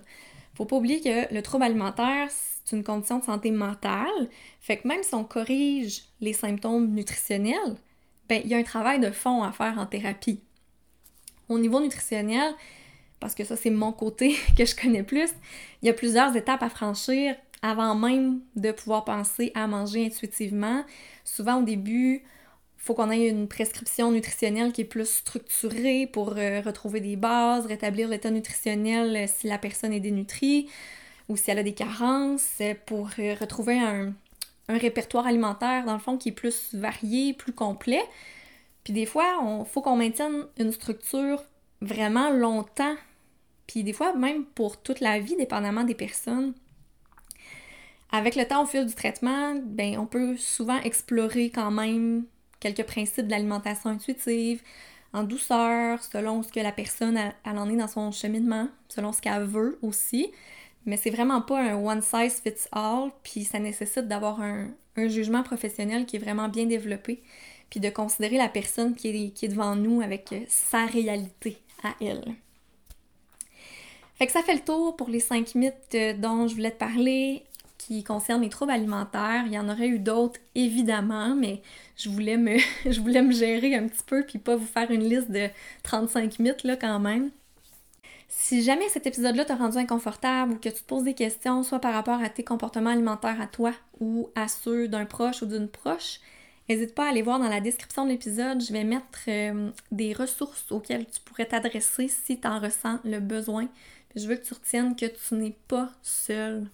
Faut 0.54 0.66
pas 0.66 0.76
oublier 0.76 1.02
que 1.02 1.34
le 1.34 1.42
trouble 1.42 1.64
alimentaire, 1.64 2.28
c'est 2.30 2.76
une 2.76 2.84
condition 2.84 3.18
de 3.18 3.24
santé 3.24 3.50
mentale. 3.50 4.30
Fait 4.62 4.78
que 4.78 4.88
même 4.88 5.02
si 5.02 5.16
on 5.16 5.24
corrige 5.24 6.04
les 6.22 6.34
symptômes 6.34 6.92
nutritionnels, 6.92 7.76
ben 8.30 8.42
il 8.46 8.52
y 8.52 8.54
a 8.54 8.58
un 8.58 8.64
travail 8.64 9.00
de 9.00 9.10
fond 9.10 9.42
à 9.42 9.52
faire 9.52 9.80
en 9.80 9.88
thérapie. 9.88 10.40
Au 11.50 11.58
niveau 11.58 11.80
nutritionnel, 11.80 12.54
parce 13.20 13.34
que 13.34 13.44
ça 13.44 13.56
c'est 13.56 13.72
mon 13.72 13.92
côté 13.92 14.36
que 14.56 14.66
je 14.66 14.76
connais 14.76 15.02
plus, 15.02 15.32
il 15.82 15.88
y 15.88 15.90
a 15.90 15.94
plusieurs 15.94 16.36
étapes 16.36 16.62
à 16.62 16.70
franchir 16.70 17.36
avant 17.66 17.96
même 17.96 18.42
de 18.56 18.72
pouvoir 18.72 19.06
penser 19.06 19.52
à 19.56 19.66
manger 19.66 20.06
intuitivement. 20.06 20.84
Souvent 21.24 21.62
au 21.62 21.64
début, 21.64 22.24
faut 22.78 22.94
qu'on 22.94 23.10
ait 23.10 23.28
une 23.28 23.48
prescription 23.48 24.12
nutritionnelle 24.12 24.72
qui 24.72 24.82
est 24.82 24.86
plus 24.86 25.10
structurée 25.10 26.06
pour 26.06 26.36
euh, 26.38 26.62
retrouver 26.62 27.00
des 27.00 27.16
bases, 27.16 27.66
rétablir 27.66 28.08
l'état 28.08 28.30
nutritionnel 28.30 29.16
euh, 29.16 29.26
si 29.28 29.48
la 29.48 29.58
personne 29.58 29.94
est 29.94 30.00
dénutrie 30.00 30.70
ou 31.28 31.38
si 31.38 31.50
elle 31.50 31.58
a 31.58 31.64
des 31.64 31.74
carences, 31.74 32.48
euh, 32.62 32.76
pour 32.86 33.10
retrouver 33.10 33.80
un, 33.80 34.14
un, 34.70 34.78
répertoire 34.78 35.26
alimentaire, 35.26 35.86
dans 35.86 35.94
le 35.94 36.00
fond, 36.00 36.18
qui 36.18 36.30
est 36.30 36.34
plus 36.34 36.76
varié, 36.76 37.34
plus 37.34 37.54
complet. 37.54 38.04
Puis 38.84 38.94
des 38.94 39.08
fois, 39.08 39.40
il 39.42 39.66
faut 39.66 39.82
qu'on 39.82 39.96
maintienne 39.96 40.46
une 40.60 40.72
structure 40.72 41.44
vraiment 41.82 42.30
longtemps. 42.30 42.96
Puis 43.66 43.84
des 43.84 43.94
fois, 43.94 44.14
même 44.14 44.46
pour 44.46 44.80
toute 44.80 45.00
la 45.00 45.18
vie, 45.18 45.36
dépendamment 45.36 45.84
des 45.84 45.96
personnes. 45.96 46.54
Avec 48.16 48.38
le 48.38 48.48
temps 48.48 48.64
au 48.64 48.66
fil 48.66 48.86
du 48.86 48.94
traitement, 48.94 49.56
ben, 49.62 49.98
on 49.98 50.06
peut 50.06 50.38
souvent 50.38 50.80
explorer 50.80 51.50
quand 51.50 51.70
même 51.70 52.24
quelques 52.62 52.86
principes 52.86 53.28
d'alimentation 53.28 53.90
intuitive, 53.90 54.62
en 55.12 55.24
douceur, 55.24 56.02
selon 56.02 56.42
ce 56.42 56.50
que 56.50 56.62
la 56.62 56.72
personne 56.72 57.18
elle 57.18 57.58
en 57.58 57.70
est 57.70 57.76
dans 57.76 57.90
son 57.90 58.14
cheminement, 58.14 58.70
selon 58.88 59.12
ce 59.12 59.20
qu'elle 59.20 59.44
veut 59.44 59.78
aussi. 59.82 60.32
Mais 60.86 60.96
c'est 60.96 61.10
vraiment 61.10 61.42
pas 61.42 61.60
un 61.60 61.76
one 61.76 62.02
size 62.02 62.40
fits 62.42 62.70
all, 62.72 63.12
puis 63.22 63.44
ça 63.44 63.60
nécessite 63.60 64.08
d'avoir 64.08 64.40
un, 64.42 64.70
jugement 64.96 65.44
professionnel 65.44 66.06
qui 66.06 66.16
est 66.16 66.20
vraiment 66.20 66.48
bien 66.48 66.68
développé, 66.68 67.22
puis 67.70 67.82
de 67.82 67.90
considérer 67.90 68.38
la 68.38 68.48
personne 68.48 68.96
qui 68.96 69.10
est, 69.10 69.48
devant 69.50 69.76
nous 69.76 70.00
avec 70.00 70.34
sa 70.48 70.86
réalité 70.86 71.58
à 71.84 71.96
elle. 72.00 72.34
Fait 74.18 74.26
que 74.26 74.32
ça 74.32 74.42
fait 74.42 74.54
le 74.54 74.62
tour 74.62 74.96
pour 74.96 75.10
les 75.10 75.20
cinq 75.20 75.54
mythes 75.54 75.98
dont 76.22 76.48
je 76.48 76.56
voulais 76.56 76.72
te 76.72 76.80
parler 76.80 77.44
qui 77.86 78.04
concerne 78.04 78.42
les 78.42 78.50
troubles 78.50 78.72
alimentaires. 78.72 79.44
Il 79.46 79.54
y 79.54 79.60
en 79.60 79.70
aurait 79.70 79.88
eu 79.88 80.00
d'autres, 80.00 80.40
évidemment, 80.56 81.36
mais 81.36 81.62
je 81.98 82.10
voulais, 82.10 82.38
me, 82.38 82.58
gérer 83.32 83.76
un 83.76 83.88
petit 83.88 84.04
peu 84.06 84.24
puis 84.24 84.40
pas 84.40 84.56
vous 84.56 84.66
faire 84.66 84.90
une 84.90 85.04
liste 85.04 85.30
de 85.30 85.48
35 85.84 86.40
mythes 86.40 86.64
là 86.64 86.76
quand 86.76 87.00
même. 87.00 87.30
Si 88.28 88.64
jamais 88.64 88.90
cet 88.90 89.06
épisode-là 89.06 89.46
t'a 89.46 89.56
rendu 89.56 89.78
inconfortable 89.78 90.54
ou 90.54 90.56
que 90.56 90.70
tu 90.70 90.82
te 90.82 90.88
poses 90.88 91.04
des 91.04 91.14
questions, 91.14 91.62
soit 91.62 91.80
par 91.80 91.94
rapport 91.94 92.22
à 92.22 92.30
tes 92.30 92.44
comportements 92.44 92.90
alimentaires 92.90 93.40
à 93.40 93.48
toi 93.48 93.72
ou 94.00 94.30
à 94.36 94.48
ceux 94.48 94.88
d'un 94.88 95.06
proche 95.06 95.44
ou 95.44 95.46
d'une 95.46 95.68
proche, 95.68 96.20
n'hésite 96.68 96.96
pas 96.96 97.06
à 97.06 97.10
aller 97.10 97.22
voir 97.22 97.38
dans 97.40 97.50
la 97.50 97.62
description 97.62 98.06
de 98.06 98.10
l'épisode. 98.10 98.64
Je 98.64 98.74
vais 98.74 98.84
mettre 98.84 99.20
euh, 99.28 99.70
des 99.92 100.14
ressources 100.14 100.72
auxquelles 100.72 101.06
tu 101.06 101.22
pourrais 101.22 101.46
t'adresser 101.46 102.08
si 102.08 102.40
tu 102.40 102.48
en 102.48 102.60
ressens 102.60 103.00
le 103.04 103.20
besoin. 103.20 103.68
je 104.16 104.28
veux 104.28 104.36
que 104.36 104.46
tu 104.46 104.56
retiennes 104.56 104.96
que 104.96 105.06
tu 105.06 105.36
n'es 105.36 105.56
pas 105.68 105.92
seul 106.02 106.66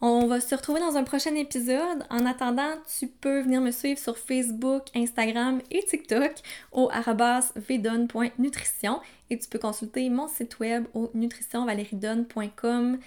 on 0.00 0.26
va 0.26 0.40
se 0.40 0.54
retrouver 0.54 0.80
dans 0.80 0.96
un 0.96 1.04
prochain 1.04 1.34
épisode. 1.34 2.04
En 2.10 2.24
attendant, 2.26 2.74
tu 2.98 3.06
peux 3.06 3.40
venir 3.40 3.60
me 3.60 3.70
suivre 3.70 3.98
sur 3.98 4.18
Facebook, 4.18 4.84
Instagram 4.94 5.60
et 5.70 5.84
TikTok 5.84 6.32
au 6.72 6.90
vedon.nutrition 6.90 9.00
et 9.30 9.38
tu 9.38 9.48
peux 9.48 9.58
consulter 9.58 10.08
mon 10.10 10.28
site 10.28 10.58
web 10.60 10.84
au 10.94 11.10
nutritionvaleridonne.com. 11.14 12.98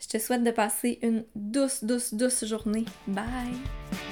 Je 0.00 0.08
te 0.08 0.18
souhaite 0.18 0.44
de 0.44 0.50
passer 0.50 0.98
une 1.02 1.24
douce, 1.34 1.84
douce, 1.84 2.14
douce 2.14 2.46
journée. 2.46 2.86
Bye! 3.06 4.09